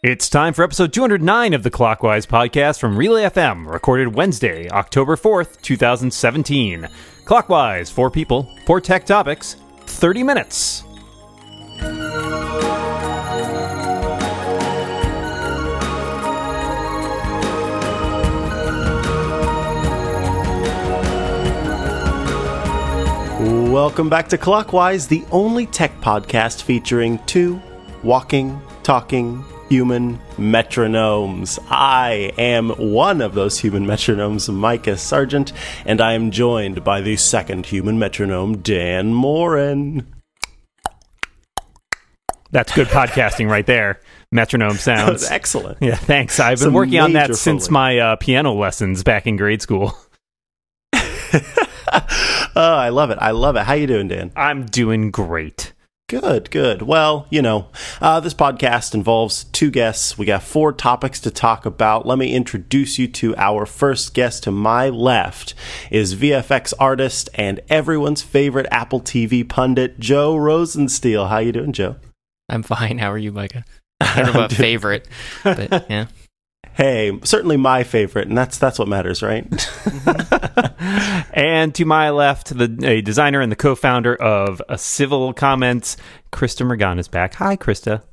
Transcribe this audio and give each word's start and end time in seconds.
It's 0.00 0.30
time 0.30 0.54
for 0.54 0.62
episode 0.62 0.92
209 0.92 1.54
of 1.54 1.64
the 1.64 1.72
Clockwise 1.72 2.24
podcast 2.24 2.78
from 2.78 2.96
Relay 2.96 3.24
FM, 3.24 3.66
recorded 3.66 4.14
Wednesday, 4.14 4.70
October 4.70 5.16
4th, 5.16 5.60
2017. 5.60 6.86
Clockwise, 7.24 7.90
four 7.90 8.08
people, 8.08 8.48
four 8.64 8.80
tech 8.80 9.04
topics, 9.04 9.56
30 9.86 10.22
minutes. 10.22 10.84
Welcome 23.68 24.08
back 24.08 24.28
to 24.28 24.38
Clockwise, 24.38 25.08
the 25.08 25.24
only 25.32 25.66
tech 25.66 26.00
podcast 26.00 26.62
featuring 26.62 27.18
two 27.26 27.60
walking, 28.04 28.62
talking, 28.84 29.44
human 29.68 30.18
metronomes. 30.36 31.58
I 31.70 32.32
am 32.38 32.70
one 32.70 33.20
of 33.20 33.34
those 33.34 33.58
human 33.58 33.84
metronomes, 33.86 34.52
Micah 34.52 34.96
Sargent, 34.96 35.52
and 35.84 36.00
I 36.00 36.14
am 36.14 36.30
joined 36.30 36.84
by 36.84 37.00
the 37.00 37.16
second 37.16 37.66
human 37.66 37.98
metronome, 37.98 38.58
Dan 38.58 39.12
Moren. 39.14 40.06
That's 42.50 42.72
good 42.74 42.88
podcasting 42.88 43.50
right 43.50 43.66
there. 43.66 44.00
Metronome 44.32 44.76
sounds. 44.76 45.30
Excellent. 45.30 45.78
Yeah, 45.82 45.96
thanks. 45.96 46.40
I've 46.40 46.58
been 46.58 46.72
working 46.72 46.98
on 47.00 47.12
that 47.12 47.34
since 47.34 47.70
my 47.70 47.98
uh, 47.98 48.16
piano 48.16 48.54
lessons 48.54 49.02
back 49.02 49.26
in 49.26 49.36
grade 49.36 49.62
school. 49.62 49.96
Oh, 52.56 52.74
I 52.74 52.88
love 52.88 53.10
it. 53.10 53.18
I 53.20 53.30
love 53.30 53.54
it. 53.54 53.62
How 53.62 53.74
you 53.74 53.86
doing, 53.86 54.08
Dan? 54.08 54.32
I'm 54.34 54.66
doing 54.66 55.12
great. 55.12 55.74
Good, 56.08 56.50
good. 56.50 56.80
Well, 56.80 57.26
you 57.28 57.42
know, 57.42 57.68
uh, 58.00 58.18
this 58.20 58.32
podcast 58.32 58.94
involves 58.94 59.44
two 59.44 59.70
guests. 59.70 60.16
We 60.16 60.24
got 60.24 60.42
four 60.42 60.72
topics 60.72 61.20
to 61.20 61.30
talk 61.30 61.66
about. 61.66 62.06
Let 62.06 62.16
me 62.16 62.34
introduce 62.34 62.98
you 62.98 63.08
to 63.08 63.36
our 63.36 63.66
first 63.66 64.14
guest. 64.14 64.44
To 64.44 64.50
my 64.50 64.88
left 64.88 65.54
is 65.90 66.14
VFX 66.14 66.72
artist 66.78 67.28
and 67.34 67.60
everyone's 67.68 68.22
favorite 68.22 68.66
Apple 68.70 69.02
TV 69.02 69.46
pundit, 69.46 70.00
Joe 70.00 70.34
Rosensteel. 70.34 71.28
How 71.28 71.38
you 71.38 71.52
doing, 71.52 71.72
Joe? 71.74 71.96
I'm 72.48 72.62
fine. 72.62 72.96
How 72.96 73.12
are 73.12 73.18
you, 73.18 73.30
Micah? 73.30 73.66
I 74.00 74.22
don't 74.22 74.32
know 74.32 74.40
about 74.40 74.52
favorite, 74.52 75.06
but 75.44 75.90
yeah. 75.90 76.06
Hey, 76.78 77.18
certainly 77.24 77.56
my 77.56 77.82
favorite, 77.82 78.28
and 78.28 78.38
that's 78.38 78.56
that's 78.56 78.78
what 78.78 78.86
matters, 78.86 79.20
right? 79.20 79.44
and 81.32 81.74
to 81.74 81.84
my 81.84 82.10
left, 82.10 82.56
the 82.56 82.78
a 82.84 83.00
designer 83.00 83.40
and 83.40 83.50
the 83.50 83.56
co-founder 83.56 84.14
of 84.14 84.62
a 84.68 84.78
Civil 84.78 85.32
Comments, 85.32 85.96
Krista 86.32 86.64
Morgan 86.64 87.00
is 87.00 87.08
back. 87.08 87.34
Hi, 87.34 87.56
Krista. 87.56 88.04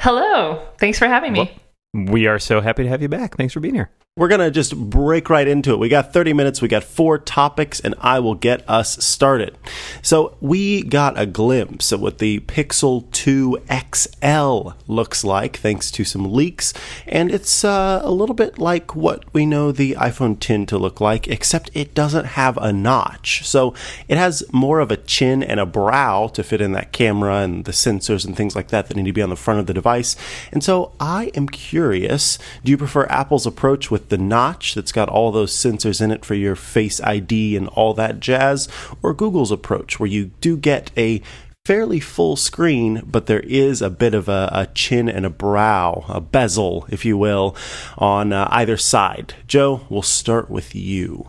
Hello. 0.00 0.66
Thanks 0.78 0.98
for 0.98 1.06
having 1.06 1.34
me. 1.34 1.54
We 1.96 2.26
are 2.26 2.38
so 2.38 2.60
happy 2.60 2.82
to 2.82 2.88
have 2.90 3.00
you 3.00 3.08
back. 3.08 3.36
Thanks 3.36 3.54
for 3.54 3.60
being 3.60 3.74
here. 3.74 3.90
We're 4.18 4.28
going 4.28 4.40
to 4.40 4.50
just 4.50 4.74
break 4.74 5.28
right 5.28 5.46
into 5.46 5.74
it. 5.74 5.78
We 5.78 5.90
got 5.90 6.14
30 6.14 6.32
minutes, 6.32 6.62
we 6.62 6.68
got 6.68 6.84
four 6.84 7.18
topics, 7.18 7.80
and 7.80 7.94
I 7.98 8.18
will 8.18 8.34
get 8.34 8.66
us 8.66 9.04
started. 9.04 9.58
So, 10.00 10.38
we 10.40 10.84
got 10.84 11.20
a 11.20 11.26
glimpse 11.26 11.92
of 11.92 12.00
what 12.00 12.16
the 12.16 12.40
Pixel 12.40 13.12
2 13.12 13.58
XL 13.68 14.70
looks 14.90 15.22
like 15.22 15.58
thanks 15.58 15.90
to 15.90 16.04
some 16.04 16.32
leaks, 16.32 16.72
and 17.06 17.30
it's 17.30 17.62
uh, 17.62 18.00
a 18.02 18.10
little 18.10 18.34
bit 18.34 18.58
like 18.58 18.96
what 18.96 19.26
we 19.34 19.44
know 19.44 19.70
the 19.70 19.92
iPhone 19.96 20.40
10 20.40 20.64
to 20.64 20.78
look 20.78 20.98
like, 20.98 21.28
except 21.28 21.68
it 21.74 21.94
doesn't 21.94 22.24
have 22.24 22.56
a 22.56 22.72
notch. 22.72 23.46
So, 23.46 23.74
it 24.08 24.16
has 24.16 24.42
more 24.50 24.80
of 24.80 24.90
a 24.90 24.96
chin 24.96 25.42
and 25.42 25.60
a 25.60 25.66
brow 25.66 26.28
to 26.28 26.42
fit 26.42 26.62
in 26.62 26.72
that 26.72 26.90
camera 26.92 27.40
and 27.40 27.66
the 27.66 27.72
sensors 27.72 28.24
and 28.24 28.34
things 28.34 28.56
like 28.56 28.68
that 28.68 28.88
that 28.88 28.96
need 28.96 29.04
to 29.04 29.12
be 29.12 29.20
on 29.20 29.28
the 29.28 29.36
front 29.36 29.60
of 29.60 29.66
the 29.66 29.74
device. 29.74 30.16
And 30.52 30.64
so, 30.64 30.92
I 30.98 31.30
am 31.34 31.50
curious 31.50 31.85
do 31.92 32.70
you 32.70 32.76
prefer 32.76 33.06
Apple's 33.06 33.46
approach 33.46 33.90
with 33.90 34.08
the 34.08 34.18
notch 34.18 34.74
that's 34.74 34.92
got 34.92 35.08
all 35.08 35.30
those 35.30 35.52
sensors 35.52 36.00
in 36.00 36.10
it 36.10 36.24
for 36.24 36.34
your 36.34 36.56
Face 36.56 37.00
ID 37.00 37.56
and 37.56 37.68
all 37.68 37.94
that 37.94 38.20
jazz, 38.20 38.68
or 39.02 39.14
Google's 39.14 39.50
approach 39.50 40.00
where 40.00 40.08
you 40.08 40.26
do 40.40 40.56
get 40.56 40.90
a 40.96 41.22
fairly 41.66 41.98
full 41.98 42.36
screen, 42.36 43.02
but 43.04 43.26
there 43.26 43.40
is 43.40 43.82
a 43.82 43.90
bit 43.90 44.14
of 44.14 44.28
a, 44.28 44.48
a 44.52 44.66
chin 44.66 45.08
and 45.08 45.26
a 45.26 45.30
brow, 45.30 46.04
a 46.08 46.20
bezel, 46.20 46.86
if 46.90 47.04
you 47.04 47.18
will, 47.18 47.56
on 47.98 48.32
uh, 48.32 48.46
either 48.52 48.76
side. 48.76 49.34
Joe, 49.48 49.84
we'll 49.88 50.02
start 50.02 50.48
with 50.48 50.76
you. 50.76 51.28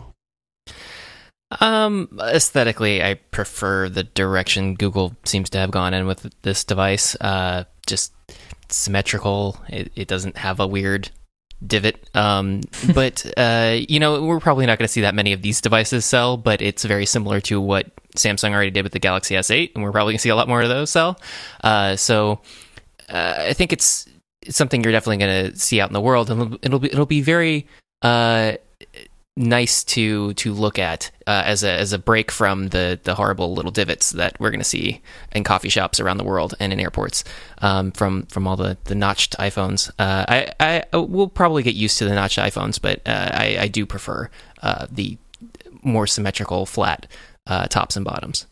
Um, 1.60 2.20
aesthetically, 2.20 3.02
I 3.02 3.14
prefer 3.14 3.88
the 3.88 4.04
direction 4.04 4.74
Google 4.74 5.16
seems 5.24 5.50
to 5.50 5.58
have 5.58 5.70
gone 5.70 5.94
in 5.94 6.06
with 6.06 6.32
this 6.42 6.62
device. 6.62 7.16
Uh, 7.20 7.64
just 7.86 8.12
symmetrical. 8.70 9.58
It, 9.68 9.92
it 9.94 10.08
doesn't 10.08 10.36
have 10.36 10.60
a 10.60 10.66
weird 10.66 11.10
divot. 11.64 12.08
Um, 12.14 12.62
but 12.94 13.24
uh, 13.36 13.78
you 13.88 14.00
know, 14.00 14.22
we're 14.24 14.40
probably 14.40 14.66
not 14.66 14.78
going 14.78 14.86
to 14.86 14.92
see 14.92 15.02
that 15.02 15.14
many 15.14 15.32
of 15.32 15.42
these 15.42 15.60
devices 15.60 16.04
sell. 16.04 16.36
But 16.36 16.62
it's 16.62 16.84
very 16.84 17.06
similar 17.06 17.40
to 17.42 17.60
what 17.60 17.86
Samsung 18.16 18.52
already 18.52 18.70
did 18.70 18.82
with 18.82 18.92
the 18.92 18.98
Galaxy 18.98 19.34
S8, 19.34 19.72
and 19.74 19.84
we're 19.84 19.92
probably 19.92 20.12
going 20.12 20.18
to 20.18 20.22
see 20.22 20.28
a 20.28 20.36
lot 20.36 20.48
more 20.48 20.62
of 20.62 20.68
those 20.68 20.90
sell. 20.90 21.20
Uh, 21.62 21.96
so 21.96 22.40
uh, 23.08 23.34
I 23.38 23.52
think 23.52 23.72
it's, 23.72 24.08
it's 24.42 24.56
something 24.56 24.82
you're 24.82 24.92
definitely 24.92 25.18
going 25.18 25.52
to 25.52 25.58
see 25.58 25.80
out 25.80 25.88
in 25.88 25.94
the 25.94 26.00
world, 26.00 26.30
and 26.30 26.40
it'll, 26.40 26.58
it'll 26.62 26.78
be 26.78 26.92
it'll 26.92 27.06
be 27.06 27.22
very 27.22 27.66
uh, 28.02 28.52
nice 29.38 29.84
to 29.84 30.34
to 30.34 30.52
look 30.52 30.78
at 30.78 31.10
uh, 31.26 31.42
as 31.46 31.62
a 31.62 31.70
as 31.70 31.92
a 31.92 31.98
break 31.98 32.30
from 32.30 32.68
the 32.68 32.98
the 33.04 33.14
horrible 33.14 33.54
little 33.54 33.70
divots 33.70 34.10
that 34.10 34.38
we're 34.40 34.50
going 34.50 34.60
to 34.60 34.64
see 34.64 35.00
in 35.32 35.44
coffee 35.44 35.68
shops 35.68 36.00
around 36.00 36.18
the 36.18 36.24
world 36.24 36.54
and 36.58 36.72
in 36.72 36.80
airports 36.80 37.24
um, 37.58 37.92
from 37.92 38.24
from 38.26 38.46
all 38.46 38.56
the 38.56 38.76
the 38.84 38.94
notched 38.94 39.38
iPhones. 39.38 39.90
Uh, 39.98 40.24
I 40.28 40.84
I 40.92 40.96
will 40.96 41.28
probably 41.28 41.62
get 41.62 41.74
used 41.74 41.98
to 41.98 42.04
the 42.04 42.14
notched 42.14 42.38
iPhones, 42.38 42.80
but 42.80 43.00
uh, 43.06 43.30
I 43.32 43.58
I 43.60 43.68
do 43.68 43.86
prefer 43.86 44.28
uh, 44.62 44.86
the 44.90 45.16
more 45.82 46.06
symmetrical 46.06 46.66
flat 46.66 47.06
uh, 47.46 47.68
tops 47.68 47.96
and 47.96 48.04
bottoms. 48.04 48.46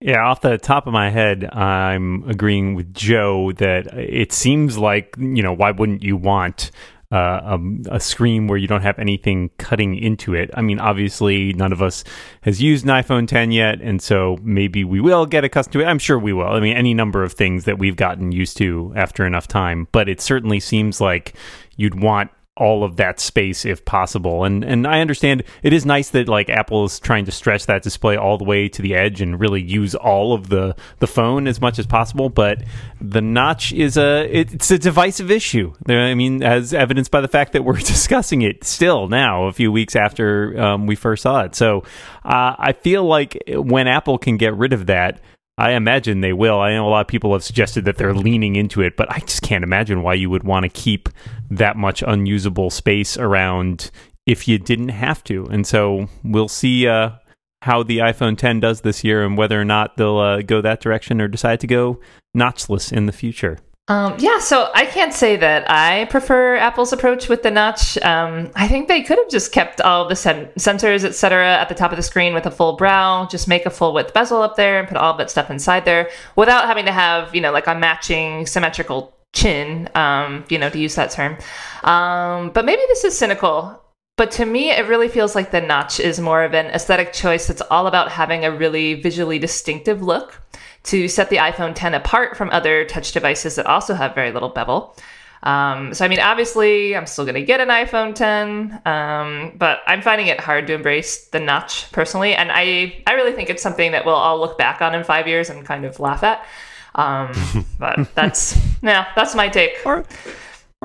Yeah, 0.00 0.24
off 0.24 0.42
the 0.42 0.58
top 0.58 0.86
of 0.86 0.92
my 0.92 1.10
head, 1.10 1.44
I'm 1.52 2.22
agreeing 2.28 2.76
with 2.76 2.94
Joe 2.94 3.50
that 3.56 3.88
it 3.98 4.32
seems 4.32 4.78
like, 4.78 5.16
you 5.18 5.42
know, 5.42 5.52
why 5.52 5.72
wouldn't 5.72 6.04
you 6.04 6.16
want 6.16 6.70
uh, 7.10 7.40
um, 7.42 7.82
a 7.90 7.98
screen 8.00 8.46
where 8.46 8.58
you 8.58 8.66
don't 8.66 8.82
have 8.82 8.98
anything 8.98 9.50
cutting 9.58 9.96
into 9.96 10.34
it? 10.34 10.50
I 10.54 10.62
mean, 10.62 10.78
obviously, 10.78 11.52
none 11.54 11.72
of 11.72 11.82
us 11.82 12.04
has 12.42 12.60
used 12.60 12.84
an 12.84 12.90
iPhone 12.90 13.26
10 13.26 13.50
yet, 13.52 13.80
and 13.80 14.00
so 14.00 14.38
maybe 14.42 14.84
we 14.84 15.00
will 15.00 15.26
get 15.26 15.44
accustomed 15.44 15.72
to 15.72 15.80
it. 15.80 15.86
I'm 15.86 15.98
sure 15.98 16.18
we 16.18 16.32
will. 16.32 16.48
I 16.48 16.60
mean, 16.60 16.76
any 16.76 16.94
number 16.94 17.22
of 17.22 17.32
things 17.32 17.64
that 17.64 17.78
we've 17.78 17.96
gotten 17.96 18.32
used 18.32 18.56
to 18.58 18.92
after 18.96 19.26
enough 19.26 19.48
time, 19.48 19.88
but 19.92 20.08
it 20.08 20.20
certainly 20.20 20.60
seems 20.60 21.00
like 21.00 21.34
you'd 21.76 22.00
want 22.00 22.30
all 22.58 22.84
of 22.84 22.96
that 22.96 23.20
space 23.20 23.64
if 23.64 23.84
possible. 23.84 24.44
And 24.44 24.64
and 24.64 24.86
I 24.86 25.00
understand 25.00 25.44
it 25.62 25.72
is 25.72 25.86
nice 25.86 26.10
that 26.10 26.28
like 26.28 26.50
Apple 26.50 26.84
is 26.84 27.00
trying 27.00 27.24
to 27.24 27.32
stretch 27.32 27.66
that 27.66 27.82
display 27.82 28.16
all 28.16 28.36
the 28.36 28.44
way 28.44 28.68
to 28.68 28.82
the 28.82 28.94
edge 28.94 29.20
and 29.20 29.40
really 29.40 29.62
use 29.62 29.94
all 29.94 30.34
of 30.34 30.48
the 30.48 30.76
the 30.98 31.06
phone 31.06 31.46
as 31.46 31.60
much 31.60 31.78
as 31.78 31.86
possible, 31.86 32.28
but 32.28 32.62
the 33.00 33.22
notch 33.22 33.72
is 33.72 33.96
a 33.96 34.28
it's 34.30 34.70
a 34.70 34.78
divisive 34.78 35.30
issue. 35.30 35.72
I 35.88 36.14
mean, 36.14 36.42
as 36.42 36.74
evidenced 36.74 37.10
by 37.10 37.20
the 37.20 37.28
fact 37.28 37.52
that 37.52 37.64
we're 37.64 37.76
discussing 37.78 38.42
it 38.42 38.64
still 38.64 39.08
now 39.08 39.44
a 39.44 39.52
few 39.52 39.72
weeks 39.72 39.96
after 39.96 40.60
um, 40.60 40.86
we 40.86 40.96
first 40.96 41.22
saw 41.22 41.42
it. 41.42 41.54
So, 41.54 41.84
uh, 42.24 42.56
I 42.58 42.72
feel 42.72 43.04
like 43.04 43.42
when 43.48 43.86
Apple 43.86 44.18
can 44.18 44.36
get 44.36 44.54
rid 44.56 44.72
of 44.72 44.86
that 44.86 45.20
I 45.58 45.72
imagine 45.72 46.20
they 46.20 46.32
will. 46.32 46.60
I 46.60 46.72
know 46.72 46.86
a 46.86 46.88
lot 46.88 47.00
of 47.00 47.08
people 47.08 47.32
have 47.32 47.42
suggested 47.42 47.84
that 47.84 47.96
they're 47.96 48.14
leaning 48.14 48.54
into 48.54 48.80
it, 48.80 48.96
but 48.96 49.10
I 49.10 49.18
just 49.18 49.42
can't 49.42 49.64
imagine 49.64 50.02
why 50.02 50.14
you 50.14 50.30
would 50.30 50.44
want 50.44 50.62
to 50.62 50.68
keep 50.68 51.08
that 51.50 51.76
much 51.76 52.00
unusable 52.06 52.70
space 52.70 53.16
around 53.16 53.90
if 54.24 54.46
you 54.46 54.58
didn't 54.58 54.90
have 54.90 55.24
to. 55.24 55.46
And 55.46 55.66
so 55.66 56.08
we'll 56.22 56.46
see 56.46 56.86
uh, 56.86 57.10
how 57.62 57.82
the 57.82 57.98
iPhone 57.98 58.38
10 58.38 58.60
does 58.60 58.82
this 58.82 59.02
year 59.02 59.24
and 59.24 59.36
whether 59.36 59.60
or 59.60 59.64
not 59.64 59.96
they'll 59.96 60.18
uh, 60.18 60.42
go 60.42 60.60
that 60.60 60.80
direction 60.80 61.20
or 61.20 61.26
decide 61.26 61.58
to 61.60 61.66
go 61.66 61.98
notchless 62.36 62.92
in 62.92 63.06
the 63.06 63.12
future. 63.12 63.58
Um, 63.88 64.16
yeah, 64.18 64.38
so 64.38 64.70
I 64.74 64.84
can't 64.84 65.14
say 65.14 65.36
that 65.36 65.68
I 65.70 66.04
prefer 66.06 66.56
Apple's 66.56 66.92
approach 66.92 67.30
with 67.30 67.42
the 67.42 67.50
notch. 67.50 67.96
Um, 67.98 68.50
I 68.54 68.68
think 68.68 68.86
they 68.86 69.02
could 69.02 69.16
have 69.16 69.30
just 69.30 69.50
kept 69.50 69.80
all 69.80 70.06
the 70.06 70.14
sen- 70.14 70.50
sensors, 70.58 71.04
etc., 71.04 71.56
at 71.56 71.70
the 71.70 71.74
top 71.74 71.90
of 71.90 71.96
the 71.96 72.02
screen 72.02 72.34
with 72.34 72.44
a 72.44 72.50
full 72.50 72.76
brow. 72.76 73.26
Just 73.26 73.48
make 73.48 73.64
a 73.64 73.70
full 73.70 73.94
width 73.94 74.12
bezel 74.12 74.42
up 74.42 74.56
there 74.56 74.78
and 74.78 74.86
put 74.86 74.98
all 74.98 75.16
that 75.16 75.30
stuff 75.30 75.50
inside 75.50 75.86
there 75.86 76.10
without 76.36 76.66
having 76.66 76.84
to 76.84 76.92
have, 76.92 77.34
you 77.34 77.40
know, 77.40 77.50
like 77.50 77.66
a 77.66 77.74
matching 77.74 78.46
symmetrical 78.46 79.16
chin. 79.32 79.88
Um, 79.94 80.44
you 80.50 80.58
know, 80.58 80.68
to 80.68 80.78
use 80.78 80.94
that 80.96 81.10
term. 81.10 81.38
Um, 81.82 82.50
but 82.50 82.66
maybe 82.66 82.82
this 82.88 83.04
is 83.04 83.16
cynical. 83.16 83.82
But 84.18 84.32
to 84.32 84.44
me, 84.44 84.70
it 84.70 84.86
really 84.88 85.08
feels 85.08 85.34
like 85.34 85.52
the 85.52 85.60
notch 85.60 86.00
is 86.00 86.18
more 86.18 86.42
of 86.42 86.52
an 86.52 86.66
aesthetic 86.66 87.12
choice 87.12 87.46
that's 87.46 87.62
all 87.70 87.86
about 87.86 88.10
having 88.10 88.44
a 88.44 88.50
really 88.50 88.94
visually 88.94 89.38
distinctive 89.38 90.02
look 90.02 90.42
to 90.84 91.08
set 91.08 91.30
the 91.30 91.36
iPhone 91.36 91.74
10 91.74 91.94
apart 91.94 92.36
from 92.36 92.50
other 92.50 92.84
touch 92.84 93.12
devices 93.12 93.56
that 93.56 93.66
also 93.66 93.94
have 93.94 94.14
very 94.14 94.32
little 94.32 94.48
bevel. 94.48 94.96
Um, 95.42 95.94
so, 95.94 96.04
I 96.04 96.08
mean, 96.08 96.18
obviously, 96.18 96.96
I'm 96.96 97.06
still 97.06 97.24
going 97.24 97.36
to 97.36 97.42
get 97.44 97.60
an 97.60 97.68
iPhone 97.68 98.12
10, 98.14 98.80
um, 98.86 99.52
but 99.56 99.80
I'm 99.86 100.02
finding 100.02 100.26
it 100.26 100.40
hard 100.40 100.66
to 100.66 100.74
embrace 100.74 101.26
the 101.28 101.38
notch 101.38 101.92
personally. 101.92 102.34
And 102.34 102.50
I, 102.50 103.02
I 103.06 103.12
really 103.12 103.32
think 103.32 103.48
it's 103.48 103.62
something 103.62 103.92
that 103.92 104.04
we'll 104.04 104.14
all 104.16 104.40
look 104.40 104.58
back 104.58 104.82
on 104.82 104.94
in 104.96 105.04
five 105.04 105.28
years 105.28 105.48
and 105.48 105.64
kind 105.64 105.84
of 105.84 106.00
laugh 106.00 106.24
at. 106.24 106.44
Um, 106.96 107.32
but 107.78 108.12
that's 108.16 108.58
yeah, 108.82 109.06
that's 109.14 109.34
my 109.36 109.48
take. 109.48 109.74
or 109.84 110.04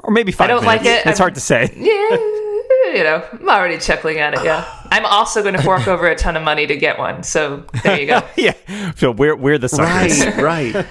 or 0.04 0.12
maybe 0.12 0.32
five. 0.32 0.50
don't 0.50 0.66
like 0.66 0.82
it. 0.82 1.00
It's 1.06 1.08
I'm- 1.08 1.18
hard 1.18 1.34
to 1.36 1.42
say. 1.42 1.72
Yeah, 1.76 2.18
you 2.98 3.04
know, 3.04 3.28
I'm 3.32 3.50
already 3.50 3.80
chuckling 3.80 4.20
at 4.20 4.36
it. 4.36 4.44
Yeah, 4.44 4.66
I'm 4.94 5.08
also 5.08 5.42
going 5.42 5.56
to 5.56 5.62
fork 5.64 5.88
over 5.88 6.06
a 6.06 6.16
ton 6.16 6.38
of 6.38 6.44
money 6.44 6.68
to 6.68 6.78
get 6.78 7.00
one. 7.00 7.24
So 7.24 7.66
there 7.84 8.00
you 8.00 8.06
go. 8.06 8.22
yeah. 8.38 8.54
So 8.96 9.10
we're 9.10 9.36
we're 9.36 9.58
the 9.58 9.68
suckers. 9.68 10.24
Right, 10.24 10.76
right. 10.76 10.86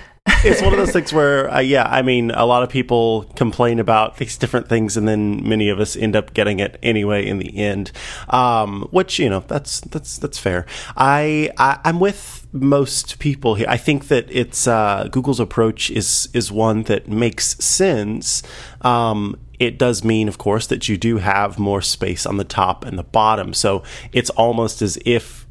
It's 0.44 0.60
one 0.60 0.72
of 0.72 0.78
those 0.78 0.90
things 0.90 1.12
where, 1.12 1.48
uh, 1.52 1.60
yeah, 1.60 1.84
I 1.84 2.02
mean, 2.02 2.32
a 2.32 2.44
lot 2.44 2.64
of 2.64 2.68
people 2.68 3.24
complain 3.36 3.78
about 3.78 4.16
these 4.16 4.36
different 4.36 4.68
things, 4.68 4.96
and 4.96 5.06
then 5.06 5.48
many 5.48 5.68
of 5.68 5.78
us 5.78 5.94
end 5.94 6.16
up 6.16 6.34
getting 6.34 6.58
it 6.58 6.78
anyway 6.82 7.26
in 7.26 7.38
the 7.38 7.56
end. 7.56 7.92
Um, 8.28 8.88
which 8.90 9.20
you 9.20 9.30
know, 9.30 9.44
that's 9.46 9.80
that's 9.82 10.18
that's 10.18 10.38
fair. 10.38 10.66
I, 10.96 11.50
I 11.56 11.78
I'm 11.84 12.00
with 12.00 12.44
most 12.52 13.20
people 13.20 13.54
here. 13.54 13.66
I 13.68 13.76
think 13.76 14.08
that 14.08 14.26
it's 14.30 14.66
uh, 14.66 15.08
Google's 15.12 15.38
approach 15.38 15.90
is 15.90 16.28
is 16.34 16.50
one 16.50 16.82
that 16.84 17.06
makes 17.06 17.56
sense. 17.64 18.42
Um, 18.80 19.38
it 19.62 19.78
does 19.78 20.02
mean, 20.02 20.26
of 20.26 20.38
course, 20.38 20.66
that 20.66 20.88
you 20.88 20.96
do 20.96 21.18
have 21.18 21.56
more 21.56 21.80
space 21.80 22.26
on 22.26 22.36
the 22.36 22.44
top 22.44 22.84
and 22.84 22.98
the 22.98 23.04
bottom. 23.04 23.54
So 23.54 23.84
it's 24.12 24.30
almost 24.30 24.82
as 24.82 24.98
if 25.06 25.46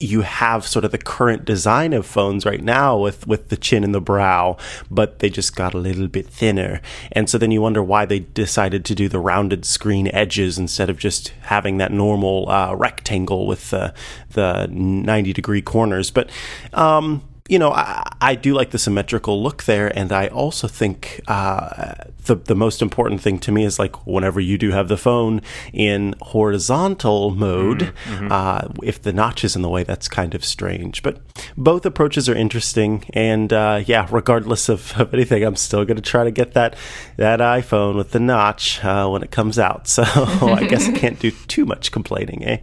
you 0.00 0.22
have 0.22 0.66
sort 0.66 0.84
of 0.84 0.90
the 0.90 0.98
current 0.98 1.44
design 1.44 1.92
of 1.92 2.06
phones 2.06 2.44
right 2.44 2.62
now 2.62 2.96
with 2.98 3.24
with 3.26 3.50
the 3.50 3.56
chin 3.56 3.84
and 3.84 3.94
the 3.94 4.00
brow 4.00 4.56
but 4.90 5.20
they 5.20 5.30
just 5.30 5.54
got 5.54 5.74
a 5.74 5.78
little 5.78 6.08
bit 6.08 6.26
thinner 6.26 6.80
and 7.12 7.30
so 7.30 7.38
then 7.38 7.52
you 7.52 7.62
wonder 7.62 7.80
why 7.80 8.04
they 8.04 8.18
decided 8.18 8.84
to 8.84 8.96
do 8.96 9.08
the 9.08 9.20
rounded 9.20 9.64
screen 9.64 10.08
edges 10.08 10.58
instead 10.58 10.90
of 10.90 10.98
just 10.98 11.28
having 11.42 11.78
that 11.78 11.92
normal 11.92 12.48
uh, 12.48 12.74
rectangle 12.74 13.46
with 13.46 13.70
the 13.70 13.94
the 14.30 14.66
90 14.72 15.32
degree 15.32 15.62
corners 15.62 16.10
but 16.10 16.28
um 16.72 17.22
you 17.48 17.58
know, 17.58 17.72
I, 17.72 18.08
I 18.20 18.34
do 18.36 18.54
like 18.54 18.70
the 18.70 18.78
symmetrical 18.78 19.42
look 19.42 19.64
there, 19.64 19.88
and 19.96 20.12
I 20.12 20.28
also 20.28 20.68
think 20.68 21.20
uh, 21.26 21.94
the 22.26 22.36
the 22.36 22.54
most 22.54 22.80
important 22.80 23.20
thing 23.20 23.38
to 23.40 23.52
me 23.52 23.64
is 23.64 23.78
like 23.78 24.06
whenever 24.06 24.40
you 24.40 24.56
do 24.56 24.70
have 24.70 24.88
the 24.88 24.96
phone 24.96 25.42
in 25.72 26.14
horizontal 26.22 27.30
mode, 27.32 27.92
uh, 28.30 28.68
if 28.82 29.02
the 29.02 29.12
notch 29.12 29.42
is 29.42 29.56
in 29.56 29.62
the 29.62 29.68
way, 29.68 29.82
that's 29.82 30.06
kind 30.06 30.34
of 30.34 30.44
strange. 30.44 31.02
But 31.02 31.20
both 31.56 31.84
approaches 31.84 32.28
are 32.28 32.34
interesting, 32.34 33.04
and 33.12 33.52
uh, 33.52 33.82
yeah, 33.86 34.06
regardless 34.10 34.68
of, 34.68 34.92
of 34.98 35.12
anything, 35.12 35.42
I'm 35.42 35.56
still 35.56 35.84
going 35.84 35.96
to 35.96 36.02
try 36.02 36.22
to 36.24 36.30
get 36.30 36.54
that 36.54 36.76
that 37.16 37.40
iPhone 37.40 37.96
with 37.96 38.12
the 38.12 38.20
notch 38.20 38.84
uh, 38.84 39.08
when 39.08 39.22
it 39.22 39.30
comes 39.30 39.58
out. 39.58 39.88
So 39.92 40.04
I 40.04 40.66
guess 40.66 40.88
I 40.88 40.92
can't 40.92 41.18
do 41.18 41.30
too 41.30 41.66
much 41.66 41.92
complaining, 41.92 42.44
eh? 42.44 42.58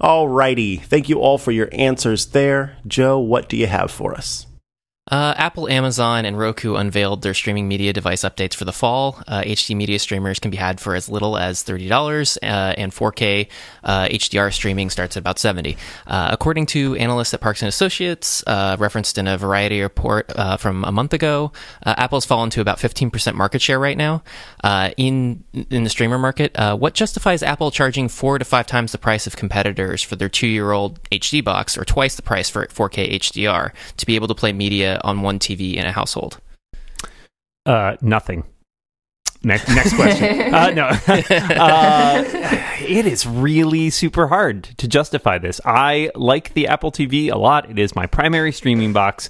Alrighty. 0.00 0.80
Thank 0.82 1.08
you 1.08 1.20
all 1.20 1.38
for 1.38 1.52
your 1.52 1.68
answers 1.72 2.26
there. 2.26 2.76
Joe, 2.86 3.18
what 3.18 3.48
do 3.48 3.56
you 3.56 3.66
have 3.66 3.90
for 3.90 4.14
us? 4.14 4.46
Uh, 5.08 5.34
Apple, 5.36 5.68
Amazon, 5.68 6.24
and 6.24 6.36
Roku 6.36 6.74
unveiled 6.74 7.22
their 7.22 7.32
streaming 7.34 7.68
media 7.68 7.92
device 7.92 8.22
updates 8.22 8.54
for 8.54 8.64
the 8.64 8.72
fall. 8.72 9.22
Uh, 9.28 9.42
HD 9.42 9.76
media 9.76 10.00
streamers 10.00 10.40
can 10.40 10.50
be 10.50 10.56
had 10.56 10.80
for 10.80 10.96
as 10.96 11.08
little 11.08 11.38
as 11.38 11.62
$30, 11.62 12.38
uh, 12.42 12.46
and 12.46 12.90
4K 12.90 13.46
uh, 13.84 14.08
HDR 14.08 14.52
streaming 14.52 14.90
starts 14.90 15.16
at 15.16 15.20
about 15.20 15.38
70 15.38 15.76
uh, 16.08 16.28
According 16.32 16.66
to 16.66 16.96
analysts 16.96 17.32
at 17.34 17.40
Parks 17.40 17.62
and 17.62 17.68
Associates, 17.68 18.42
uh, 18.48 18.76
referenced 18.80 19.16
in 19.16 19.28
a 19.28 19.38
Variety 19.38 19.80
report 19.80 20.32
uh, 20.34 20.56
from 20.56 20.84
a 20.84 20.90
month 20.90 21.12
ago, 21.12 21.52
uh, 21.84 21.94
Apple's 21.96 22.26
fallen 22.26 22.50
to 22.50 22.60
about 22.60 22.78
15% 22.78 23.34
market 23.34 23.62
share 23.62 23.78
right 23.78 23.96
now 23.96 24.24
uh, 24.64 24.90
in 24.96 25.44
in 25.70 25.84
the 25.84 25.90
streamer 25.90 26.18
market. 26.18 26.50
Uh, 26.56 26.76
what 26.76 26.94
justifies 26.94 27.44
Apple 27.44 27.70
charging 27.70 28.08
four 28.08 28.38
to 28.38 28.44
five 28.44 28.66
times 28.66 28.90
the 28.90 28.98
price 28.98 29.26
of 29.26 29.36
competitors 29.36 30.02
for 30.02 30.16
their 30.16 30.28
two-year-old 30.28 31.00
HD 31.10 31.44
box, 31.44 31.78
or 31.78 31.84
twice 31.84 32.16
the 32.16 32.22
price 32.22 32.50
for 32.50 32.66
4K 32.66 33.14
HDR, 33.14 33.70
to 33.96 34.06
be 34.06 34.16
able 34.16 34.26
to 34.26 34.34
play 34.34 34.52
media 34.52 34.95
on 35.02 35.22
one 35.22 35.38
TV 35.38 35.74
in 35.74 35.86
a 35.86 35.92
household? 35.92 36.40
Uh, 37.64 37.96
nothing. 38.00 38.44
Next, 39.42 39.68
next 39.68 39.94
question. 39.94 40.54
uh, 40.54 40.70
no, 40.70 40.86
uh, 41.08 42.24
it 42.80 43.06
is 43.06 43.26
really 43.26 43.90
super 43.90 44.26
hard 44.26 44.64
to 44.78 44.88
justify 44.88 45.38
this. 45.38 45.60
I 45.64 46.10
like 46.14 46.54
the 46.54 46.68
Apple 46.68 46.90
TV 46.90 47.30
a 47.30 47.36
lot. 47.36 47.70
It 47.70 47.78
is 47.78 47.94
my 47.94 48.06
primary 48.06 48.50
streaming 48.52 48.92
box, 48.92 49.28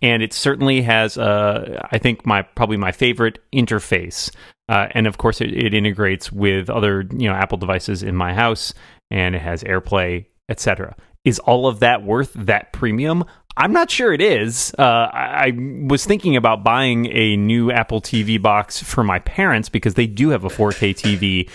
and 0.00 0.22
it 0.22 0.32
certainly 0.32 0.82
has, 0.82 1.18
uh, 1.18 1.82
I 1.90 1.98
think, 1.98 2.24
my 2.24 2.42
probably 2.42 2.76
my 2.76 2.92
favorite 2.92 3.40
interface. 3.52 4.30
Uh, 4.68 4.86
and 4.92 5.06
of 5.06 5.18
course, 5.18 5.40
it, 5.40 5.52
it 5.52 5.74
integrates 5.74 6.30
with 6.30 6.70
other 6.70 7.06
you 7.12 7.28
know 7.28 7.34
Apple 7.34 7.58
devices 7.58 8.02
in 8.02 8.14
my 8.14 8.32
house, 8.32 8.72
and 9.10 9.34
it 9.34 9.42
has 9.42 9.62
AirPlay, 9.64 10.26
etc. 10.48 10.96
Is 11.24 11.38
all 11.40 11.66
of 11.66 11.80
that 11.80 12.02
worth 12.04 12.32
that 12.34 12.72
premium? 12.72 13.24
I'm 13.58 13.72
not 13.72 13.90
sure 13.90 14.12
it 14.12 14.20
is. 14.20 14.72
Uh, 14.78 14.82
I, 15.12 15.48
I 15.48 15.52
was 15.56 16.06
thinking 16.06 16.36
about 16.36 16.62
buying 16.62 17.06
a 17.06 17.36
new 17.36 17.72
Apple 17.72 18.00
TV 18.00 18.40
box 18.40 18.80
for 18.80 19.02
my 19.02 19.18
parents 19.18 19.68
because 19.68 19.94
they 19.94 20.06
do 20.06 20.28
have 20.28 20.44
a 20.44 20.48
4K 20.48 20.94
TV. 20.94 21.50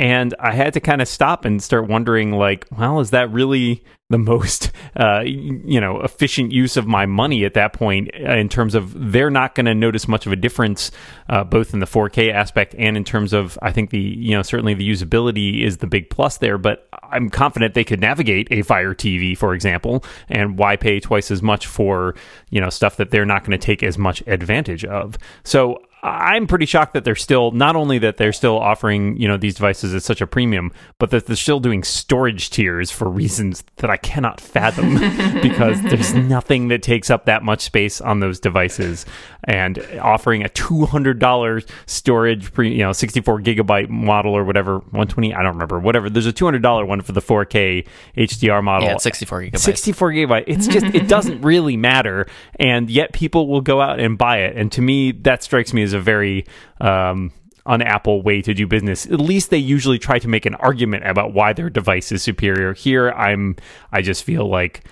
And 0.00 0.34
I 0.40 0.52
had 0.52 0.72
to 0.72 0.80
kind 0.80 1.02
of 1.02 1.08
stop 1.08 1.44
and 1.44 1.62
start 1.62 1.86
wondering, 1.86 2.32
like, 2.32 2.66
well, 2.76 3.00
is 3.00 3.10
that 3.10 3.30
really 3.30 3.84
the 4.08 4.16
most, 4.16 4.72
uh, 4.96 5.20
you 5.20 5.78
know, 5.78 6.00
efficient 6.00 6.52
use 6.52 6.78
of 6.78 6.86
my 6.86 7.04
money 7.04 7.44
at 7.44 7.52
that 7.52 7.74
point? 7.74 8.08
uh, 8.18 8.32
In 8.32 8.48
terms 8.48 8.74
of 8.74 9.12
they're 9.12 9.28
not 9.28 9.54
going 9.54 9.66
to 9.66 9.74
notice 9.74 10.08
much 10.08 10.24
of 10.24 10.32
a 10.32 10.36
difference, 10.36 10.90
uh, 11.28 11.44
both 11.44 11.74
in 11.74 11.80
the 11.80 11.86
4K 11.86 12.32
aspect 12.32 12.74
and 12.78 12.96
in 12.96 13.04
terms 13.04 13.34
of, 13.34 13.58
I 13.60 13.72
think 13.72 13.90
the, 13.90 14.00
you 14.00 14.34
know, 14.34 14.40
certainly 14.40 14.72
the 14.72 14.88
usability 14.88 15.62
is 15.62 15.76
the 15.76 15.86
big 15.86 16.08
plus 16.08 16.38
there. 16.38 16.56
But 16.56 16.88
I'm 17.02 17.28
confident 17.28 17.74
they 17.74 17.84
could 17.84 18.00
navigate 18.00 18.48
a 18.50 18.62
Fire 18.62 18.94
TV, 18.94 19.36
for 19.36 19.52
example, 19.52 20.02
and 20.30 20.56
why 20.56 20.76
pay 20.76 20.98
twice 20.98 21.30
as 21.30 21.42
much 21.42 21.66
for, 21.66 22.14
you 22.48 22.58
know, 22.62 22.70
stuff 22.70 22.96
that 22.96 23.10
they're 23.10 23.26
not 23.26 23.44
going 23.44 23.58
to 23.58 23.58
take 23.58 23.82
as 23.82 23.98
much 23.98 24.22
advantage 24.26 24.86
of. 24.86 25.18
So 25.44 25.82
I'm 26.02 26.46
pretty 26.46 26.66
shocked 26.66 26.94
that 26.94 27.04
they're 27.04 27.14
still 27.14 27.50
not 27.50 27.76
only 27.76 27.98
that 27.98 28.16
they're 28.16 28.32
still 28.32 28.58
offering 28.58 29.16
you 29.16 29.28
know 29.28 29.36
these 29.36 29.54
devices 29.54 29.94
at 29.94 30.02
such 30.02 30.20
a 30.20 30.26
premium, 30.26 30.72
but 30.98 31.10
that 31.10 31.26
they're 31.26 31.36
still 31.36 31.60
doing 31.60 31.82
storage 31.82 32.50
tiers 32.50 32.90
for 32.90 33.08
reasons 33.08 33.64
that 33.76 33.90
I 33.90 33.96
cannot 33.96 34.40
fathom 34.40 34.94
because 35.42 35.82
there's 35.82 36.14
nothing 36.14 36.68
that 36.68 36.82
takes 36.82 37.10
up 37.10 37.26
that 37.26 37.42
much 37.42 37.60
space 37.60 38.00
on 38.00 38.20
those 38.20 38.40
devices. 38.40 39.04
And 39.44 39.78
offering 40.00 40.44
a 40.44 40.48
two 40.48 40.86
hundred 40.86 41.18
dollars 41.18 41.64
storage, 41.86 42.52
pre, 42.52 42.72
you 42.72 42.84
know, 42.84 42.92
sixty 42.92 43.20
four 43.20 43.40
gigabyte 43.40 43.88
model 43.88 44.34
or 44.34 44.44
whatever, 44.44 44.78
one 44.78 45.06
twenty, 45.06 45.34
I 45.34 45.42
don't 45.42 45.54
remember, 45.54 45.78
whatever. 45.78 46.08
There's 46.08 46.26
a 46.26 46.32
two 46.32 46.44
hundred 46.44 46.62
dollar 46.62 46.84
one 46.84 47.00
for 47.02 47.12
the 47.12 47.20
four 47.20 47.44
K 47.44 47.84
HDR 48.16 48.62
model. 48.62 48.88
Yeah, 48.88 48.96
64 48.98 49.42
gigabytes. 49.42 49.58
64 49.58 50.12
gigabyte. 50.12 50.44
It's 50.46 50.66
just 50.66 50.86
it 50.86 51.08
doesn't 51.08 51.42
really 51.42 51.76
matter, 51.76 52.26
and 52.58 52.90
yet 52.90 53.12
people 53.12 53.48
will 53.48 53.60
go 53.60 53.80
out 53.80 54.00
and 54.00 54.16
buy 54.16 54.38
it. 54.38 54.56
And 54.56 54.70
to 54.72 54.82
me, 54.82 55.12
that 55.12 55.42
strikes 55.42 55.72
me 55.72 55.82
as 55.82 55.89
a 55.92 56.00
very 56.00 56.46
um, 56.80 57.32
un-Apple 57.66 58.22
way 58.22 58.42
to 58.42 58.54
do 58.54 58.66
business. 58.66 59.06
At 59.06 59.20
least 59.20 59.50
they 59.50 59.58
usually 59.58 59.98
try 59.98 60.18
to 60.18 60.28
make 60.28 60.46
an 60.46 60.54
argument 60.56 61.06
about 61.06 61.32
why 61.32 61.52
their 61.52 61.70
device 61.70 62.12
is 62.12 62.22
superior. 62.22 62.72
Here, 62.74 63.10
I'm 63.12 63.56
I 63.92 64.02
just 64.02 64.24
feel 64.24 64.48
like 64.48 64.84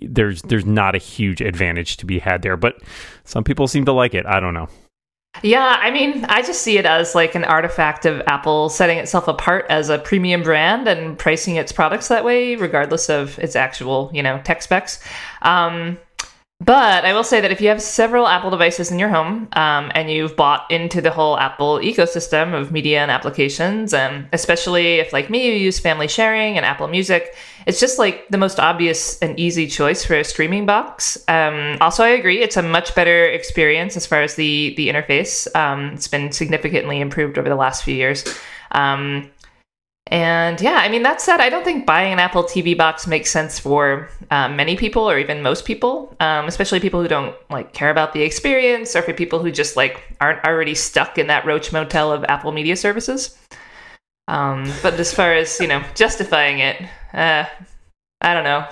there's 0.00 0.42
there's 0.42 0.66
not 0.66 0.94
a 0.94 0.98
huge 0.98 1.40
advantage 1.40 1.96
to 1.98 2.06
be 2.06 2.18
had 2.18 2.42
there, 2.42 2.56
but 2.56 2.82
some 3.24 3.44
people 3.44 3.68
seem 3.68 3.84
to 3.84 3.92
like 3.92 4.14
it. 4.14 4.26
I 4.26 4.40
don't 4.40 4.54
know. 4.54 4.68
Yeah, 5.42 5.78
I 5.80 5.90
mean, 5.90 6.24
I 6.26 6.42
just 6.42 6.62
see 6.62 6.78
it 6.78 6.86
as 6.86 7.14
like 7.14 7.34
an 7.34 7.44
artifact 7.44 8.06
of 8.06 8.22
Apple 8.26 8.68
setting 8.68 8.98
itself 8.98 9.26
apart 9.26 9.66
as 9.68 9.88
a 9.88 9.98
premium 9.98 10.44
brand 10.44 10.86
and 10.86 11.18
pricing 11.18 11.56
its 11.56 11.72
products 11.72 12.06
that 12.08 12.24
way, 12.24 12.54
regardless 12.54 13.10
of 13.10 13.36
its 13.40 13.56
actual, 13.56 14.10
you 14.14 14.22
know, 14.22 14.40
tech 14.44 14.62
specs. 14.62 15.02
Um, 15.42 15.98
but 16.60 17.04
I 17.04 17.12
will 17.12 17.24
say 17.24 17.40
that 17.40 17.50
if 17.50 17.60
you 17.60 17.68
have 17.68 17.82
several 17.82 18.26
Apple 18.26 18.50
devices 18.50 18.90
in 18.90 18.98
your 18.98 19.08
home 19.08 19.48
um, 19.52 19.90
and 19.94 20.10
you've 20.10 20.36
bought 20.36 20.70
into 20.70 21.00
the 21.00 21.10
whole 21.10 21.36
Apple 21.38 21.78
ecosystem 21.78 22.54
of 22.54 22.72
media 22.72 23.00
and 23.00 23.10
applications, 23.10 23.92
and 23.92 24.28
especially 24.32 24.94
if, 24.94 25.12
like 25.12 25.28
me, 25.28 25.46
you 25.46 25.52
use 25.52 25.78
family 25.78 26.08
sharing 26.08 26.56
and 26.56 26.64
Apple 26.64 26.88
Music, 26.88 27.34
it's 27.66 27.80
just 27.80 27.98
like 27.98 28.28
the 28.28 28.38
most 28.38 28.60
obvious 28.60 29.18
and 29.18 29.38
easy 29.38 29.66
choice 29.66 30.04
for 30.04 30.14
a 30.14 30.24
streaming 30.24 30.64
box. 30.64 31.22
Um, 31.28 31.76
also, 31.80 32.04
I 32.04 32.10
agree, 32.10 32.40
it's 32.40 32.56
a 32.56 32.62
much 32.62 32.94
better 32.94 33.24
experience 33.26 33.96
as 33.96 34.06
far 34.06 34.22
as 34.22 34.36
the 34.36 34.74
the 34.76 34.88
interface. 34.88 35.54
Um, 35.56 35.92
it's 35.94 36.08
been 36.08 36.32
significantly 36.32 37.00
improved 37.00 37.36
over 37.36 37.48
the 37.48 37.56
last 37.56 37.84
few 37.84 37.94
years. 37.94 38.24
And 40.08 40.60
yeah, 40.60 40.76
I 40.76 40.88
mean, 40.90 41.02
that 41.02 41.20
said, 41.20 41.40
I 41.40 41.48
don't 41.48 41.64
think 41.64 41.86
buying 41.86 42.12
an 42.12 42.18
Apple 42.18 42.44
TV 42.44 42.76
box 42.76 43.06
makes 43.06 43.30
sense 43.30 43.58
for 43.58 44.08
um, 44.30 44.54
many 44.54 44.76
people 44.76 45.08
or 45.08 45.18
even 45.18 45.42
most 45.42 45.64
people, 45.64 46.14
um, 46.20 46.46
especially 46.46 46.78
people 46.78 47.00
who 47.00 47.08
don't 47.08 47.34
like 47.50 47.72
care 47.72 47.90
about 47.90 48.12
the 48.12 48.22
experience 48.22 48.94
or 48.94 49.00
for 49.02 49.14
people 49.14 49.38
who 49.38 49.50
just 49.50 49.76
like 49.76 50.02
aren't 50.20 50.44
already 50.44 50.74
stuck 50.74 51.16
in 51.16 51.28
that 51.28 51.46
roach 51.46 51.72
motel 51.72 52.12
of 52.12 52.22
Apple 52.24 52.52
media 52.52 52.76
services. 52.76 53.38
Um, 54.28 54.70
but 54.82 54.94
as 54.94 55.12
far 55.12 55.32
as, 55.32 55.58
you 55.58 55.66
know, 55.66 55.82
justifying 55.94 56.58
it, 56.58 56.82
uh, 57.14 57.44
I 58.20 58.34
don't 58.34 58.44
know. 58.44 58.66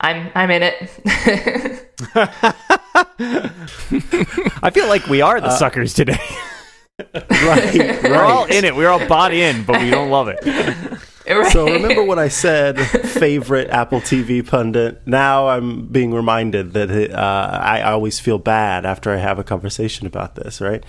I'm 0.00 0.30
I'm 0.34 0.50
in 0.50 0.62
it. 0.62 0.74
I 4.62 4.70
feel 4.72 4.88
like 4.88 5.06
we 5.06 5.20
are 5.20 5.40
the 5.40 5.50
suckers 5.50 5.94
today. 5.94 6.18
Right, 7.44 8.02
We're 8.02 8.22
all 8.22 8.44
in 8.44 8.64
it. 8.64 8.74
We're 8.74 8.88
all 8.88 9.06
bought 9.06 9.34
in, 9.34 9.64
but 9.64 9.80
we 9.80 9.90
don't 9.90 10.10
love 10.10 10.28
it. 10.28 10.40
Right. 11.26 11.50
So 11.50 11.64
remember 11.64 12.04
when 12.04 12.18
I 12.18 12.28
said 12.28 12.78
favorite 12.78 13.70
Apple 13.70 14.02
TV 14.02 14.46
pundit? 14.46 15.06
Now 15.06 15.48
I'm 15.48 15.86
being 15.86 16.12
reminded 16.12 16.74
that 16.74 16.90
it, 16.90 17.12
uh, 17.12 17.60
I 17.62 17.80
always 17.80 18.20
feel 18.20 18.36
bad 18.36 18.84
after 18.84 19.10
I 19.10 19.16
have 19.16 19.38
a 19.38 19.42
conversation 19.42 20.06
about 20.06 20.34
this, 20.34 20.60
right? 20.60 20.84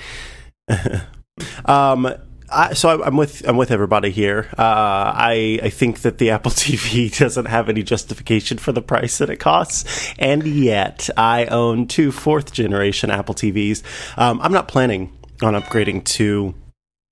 um, 1.65 2.13
I, 2.49 2.73
so 2.73 3.03
I'm 3.03 3.17
with 3.17 3.47
I'm 3.47 3.57
with 3.57 3.71
everybody 3.71 4.11
here. 4.11 4.47
Uh, 4.57 5.11
I 5.15 5.59
I 5.63 5.69
think 5.69 6.01
that 6.01 6.17
the 6.19 6.29
Apple 6.31 6.51
TV 6.51 7.15
doesn't 7.17 7.45
have 7.45 7.69
any 7.69 7.83
justification 7.83 8.57
for 8.57 8.71
the 8.71 8.81
price 8.81 9.17
that 9.17 9.29
it 9.29 9.37
costs, 9.37 10.13
and 10.19 10.45
yet 10.45 11.09
I 11.17 11.45
own 11.45 11.87
two 11.87 12.11
fourth 12.11 12.53
generation 12.53 13.09
Apple 13.09 13.35
TVs. 13.35 13.83
Um, 14.17 14.39
I'm 14.41 14.51
not 14.51 14.67
planning 14.67 15.11
on 15.41 15.53
upgrading 15.53 16.03
to 16.05 16.55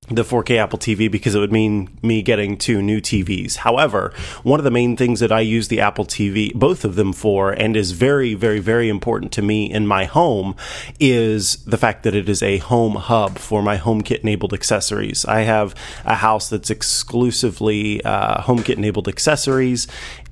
the 0.09 0.23
4K 0.23 0.57
Apple 0.57 0.79
TV 0.79 1.09
because 1.09 1.33
it 1.33 1.39
would 1.39 1.51
mean 1.51 1.97
me 2.01 2.21
getting 2.21 2.57
two 2.57 2.81
new 2.81 2.99
TVs. 2.99 3.57
However, 3.57 4.13
one 4.43 4.59
of 4.59 4.63
the 4.63 4.71
main 4.71 4.97
things 4.97 5.21
that 5.21 5.31
I 5.31 5.39
use 5.39 5.69
the 5.69 5.79
Apple 5.79 6.05
TV, 6.05 6.53
both 6.53 6.83
of 6.83 6.95
them 6.95 7.13
for, 7.13 7.51
and 7.51 7.77
is 7.77 7.91
very, 7.91 8.33
very, 8.33 8.59
very 8.59 8.89
important 8.89 9.31
to 9.33 9.41
me 9.41 9.71
in 9.71 9.87
my 9.87 10.05
home 10.05 10.55
is 10.99 11.63
the 11.63 11.77
fact 11.77 12.03
that 12.03 12.15
it 12.15 12.27
is 12.27 12.43
a 12.43 12.57
home 12.57 12.95
hub 12.95 13.37
for 13.37 13.61
my 13.61 13.77
HomeKit 13.77 14.19
enabled 14.19 14.53
accessories. 14.53 15.23
I 15.25 15.41
have 15.41 15.73
a 16.03 16.15
house 16.15 16.49
that's 16.49 16.69
exclusively 16.69 18.03
uh, 18.03 18.41
HomeKit 18.41 18.77
enabled 18.77 19.07
accessories 19.07 19.87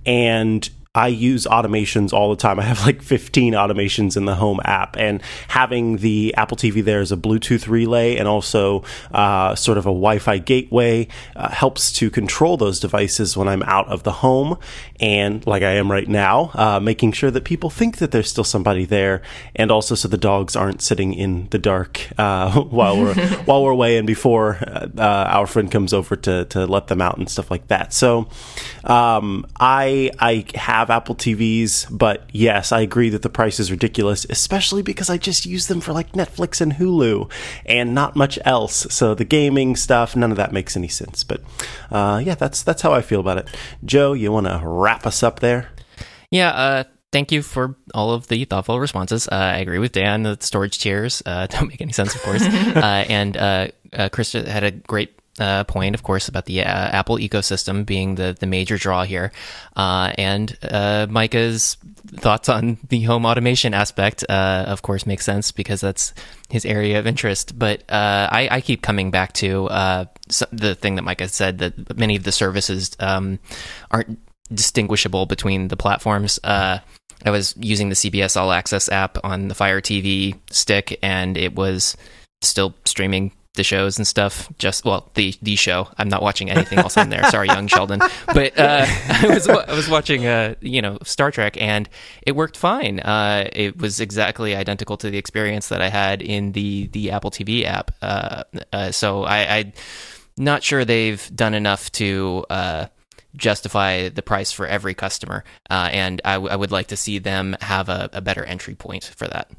and 0.06 0.70
I 0.94 1.08
use 1.08 1.46
automations 1.46 2.12
all 2.12 2.32
the 2.32 2.36
time. 2.36 2.60
I 2.60 2.64
have 2.64 2.86
like 2.86 3.02
15 3.02 3.54
automations 3.54 4.18
in 4.18 4.26
the 4.26 4.36
home 4.36 4.60
app, 4.66 4.98
and 4.98 5.22
having 5.48 5.98
the 5.98 6.34
Apple 6.36 6.58
TV 6.58 6.84
there 6.84 7.00
as 7.00 7.14
a 7.14 7.16
Bluetooth 7.16 7.70
relay 7.70 8.18
and 8.18 8.28
also 8.28 8.84
uh, 9.14 9.56
sort 9.56 9.78
of 9.78 9.86
a 9.86 9.90
Wi 9.90 10.20
Fi 10.20 10.38
gateway 10.38 11.08
uh, 11.38 11.50
helps 11.50 11.94
to 11.94 12.10
control 12.10 12.58
those 12.58 12.78
devices 12.78 13.38
when 13.38 13.48
I'm 13.48 13.64
out 13.64 13.88
of 13.88 14.04
the 14.04 14.12
home. 14.12 14.58
And 15.00 15.48
like 15.48 15.64
I 15.64 15.72
am 15.76 15.90
right 15.90 16.10
now, 16.10 16.52
uh, 16.56 16.82
making 16.82 17.14
sure 17.14 17.32
that 17.32 17.46
people 17.46 17.70
think 17.70 18.00
that 18.00 18.12
there's 18.12 18.30
still 18.30 18.44
somebody 18.44 18.84
there, 18.84 19.22
and 19.56 19.72
also 19.72 19.96
so 19.96 20.10
the 20.10 20.18
dogs 20.18 20.58
aren't 20.58 20.82
sitting 20.82 21.14
in 21.14 21.48
the 21.52 21.58
dark 21.58 22.06
uh, 22.18 22.60
while 22.64 22.98
we're 22.98 23.16
while 23.46 23.64
we're 23.64 23.72
away 23.72 23.96
and 23.96 24.06
before 24.06 24.58
uh, 24.68 25.28
our 25.30 25.48
friend 25.48 25.72
comes 25.72 25.94
over 25.94 26.18
to, 26.18 26.44
to 26.46 26.66
let 26.66 26.88
them 26.88 27.02
out 27.02 27.18
and 27.18 27.30
stuff 27.30 27.50
like 27.50 27.70
that. 27.70 27.94
So 27.94 28.28
um, 28.84 29.48
I 29.58 30.12
I 30.20 30.44
have 30.56 30.81
have 30.82 30.90
Apple 30.90 31.16
TVs, 31.16 31.88
but 31.90 32.30
yes, 32.34 32.72
I 32.72 32.82
agree 32.82 33.10
that 33.10 33.22
the 33.22 33.30
price 33.30 33.60
is 33.60 33.72
ridiculous, 33.72 34.26
especially 34.30 34.82
because 34.82 35.10
I 35.10 35.18
just 35.18 35.46
use 35.46 35.68
them 35.68 35.80
for 35.80 35.94
like 35.94 36.12
Netflix 36.12 36.60
and 36.60 36.74
Hulu 36.74 37.32
and 37.66 37.96
not 37.96 38.16
much 38.16 38.38
else. 38.44 38.88
So 38.90 39.16
the 39.16 39.24
gaming 39.24 39.76
stuff, 39.76 40.16
none 40.16 40.32
of 40.32 40.38
that 40.38 40.52
makes 40.52 40.76
any 40.76 40.88
sense. 40.88 41.24
But 41.24 41.42
uh, 41.92 42.22
yeah, 42.24 42.36
that's 42.36 42.64
that's 42.64 42.82
how 42.82 42.94
I 42.94 43.02
feel 43.02 43.20
about 43.20 43.38
it. 43.38 43.48
Joe, 43.86 44.14
you 44.14 44.32
want 44.32 44.48
to 44.48 44.62
wrap 44.64 45.06
us 45.06 45.24
up 45.24 45.40
there? 45.40 45.70
Yeah. 46.32 46.50
Uh, 46.50 46.84
thank 47.12 47.32
you 47.32 47.42
for 47.42 47.76
all 47.94 48.12
of 48.12 48.28
the 48.28 48.44
thoughtful 48.46 48.80
responses. 48.80 49.28
Uh, 49.28 49.36
I 49.36 49.58
agree 49.58 49.80
with 49.80 49.92
Dan. 49.92 50.24
The 50.24 50.38
storage 50.40 50.80
tiers 50.80 51.22
uh, 51.26 51.48
don't 51.50 51.68
make 51.68 51.82
any 51.82 51.94
sense, 51.94 52.16
of 52.16 52.22
course. 52.24 52.42
uh, 52.44 53.06
and 53.08 53.38
uh, 53.38 53.68
uh, 53.94 54.10
Chris 54.10 54.34
had 54.34 54.64
a 54.64 54.72
great 54.72 55.21
uh, 55.42 55.64
point, 55.64 55.96
of 55.96 56.04
course, 56.04 56.28
about 56.28 56.46
the 56.46 56.62
uh, 56.62 56.64
Apple 56.66 57.18
ecosystem 57.18 57.86
being 57.86 58.16
the, 58.16 58.38
the 58.40 58.46
major 58.46 58.78
draw 58.78 59.04
here, 59.04 59.32
uh, 59.76 60.14
and 60.18 60.56
uh, 60.62 61.08
Micah's 61.10 61.78
thoughts 62.08 62.48
on 62.48 62.78
the 62.90 63.02
home 63.02 63.26
automation 63.26 63.74
aspect, 63.74 64.24
uh, 64.30 64.66
of 64.68 64.84
course, 64.84 65.08
makes 65.08 65.26
sense 65.26 65.52
because 65.52 65.82
that's 65.82 66.14
his 66.50 66.66
area 66.66 67.00
of 67.00 67.08
interest. 67.08 67.58
But 67.58 67.82
uh, 67.90 68.30
I, 68.32 68.50
I, 68.52 68.62
keep 68.62 68.82
coming 68.82 69.10
back 69.10 69.34
to 69.34 69.68
the 70.52 70.76
thing 70.76 70.96
that 70.96 71.04
Micah 71.04 71.28
said 71.28 71.58
that 71.58 71.98
many 71.98 72.16
of 72.16 72.24
the 72.24 72.32
services 72.32 72.92
um, 73.00 73.40
aren't 73.90 74.20
distinguishable 74.54 75.26
between 75.26 75.70
the 75.70 75.78
platforms. 75.78 76.40
I 76.44 76.82
was 77.26 77.56
using 77.58 77.90
the 77.90 77.96
CBS 77.96 78.40
All 78.40 78.52
Access 78.52 78.90
app 78.90 79.18
on 79.24 79.48
the 79.48 79.56
Fire 79.56 79.82
TV 79.82 80.38
stick, 80.50 81.00
and 81.02 81.38
it 81.38 81.56
was 81.56 81.96
still 82.42 82.74
streaming 82.86 83.32
the 83.55 83.63
shows 83.63 83.98
and 83.98 84.08
stuff. 84.08 84.50
Just 84.58 84.86
well, 84.86 85.12
the 85.15 85.36
the 85.41 85.55
show. 85.55 85.89
I'm 85.98 86.10
not 86.10 86.22
watching 86.22 86.50
anything 86.50 86.79
else 86.79 86.98
on 86.98 87.10
there. 87.10 87.24
Sorry, 87.25 87.48
young 87.48 87.67
Sheldon. 87.67 88.00
But 88.27 88.58
uh, 88.58 88.86
I 89.10 89.27
was 89.27 89.48
I 89.48 89.74
was 89.74 89.89
watching 89.89 90.25
uh, 90.25 90.55
you 90.62 90.81
know 90.81 90.98
Star 91.03 91.31
Trek, 91.31 91.60
and 91.60 91.89
it 92.22 92.36
worked 92.36 92.58
fine. 92.58 93.00
Uh, 93.00 93.50
it 93.51 93.77
was 93.77 94.00
exactly 94.00 94.55
identical 94.55 94.98
to 94.98 95.10
the 95.10 95.17
experience 95.17 95.67
that 95.70 95.81
I 95.81 95.89
had 95.89 96.22
in 96.22 96.53
the 96.53 96.88
the 96.88 97.12
Apple 97.12 97.31
TV 97.31 97.65
app. 97.65 97.91
Uh, 98.01 98.43
uh, 98.72 98.91
so 98.91 99.24
I, 99.24 99.55
I 99.58 99.74
not 100.38 100.63
sure 100.63 100.86
they've 100.86 101.29
done 101.36 101.53
enough 101.53 101.91
to 101.93 102.46
uh, 102.50 102.86
justify 103.36 104.08
the 104.10 104.22
price 104.22 104.51
for 104.51 104.65
every 104.65 104.93
customer. 104.93 105.43
And 105.70 106.22
I, 106.24 106.34
w- 106.36 106.51
I 106.51 106.55
would 106.55 106.72
like 106.72 106.88
to 106.88 106.98
see 106.98 107.20
them 107.20 107.55
have 107.62 107.89
a, 107.89 108.10
a 108.13 108.22
better 108.22 108.43
entry 108.43 108.75
point 108.75 109.03
for 109.15 109.27
that. 109.27 109.51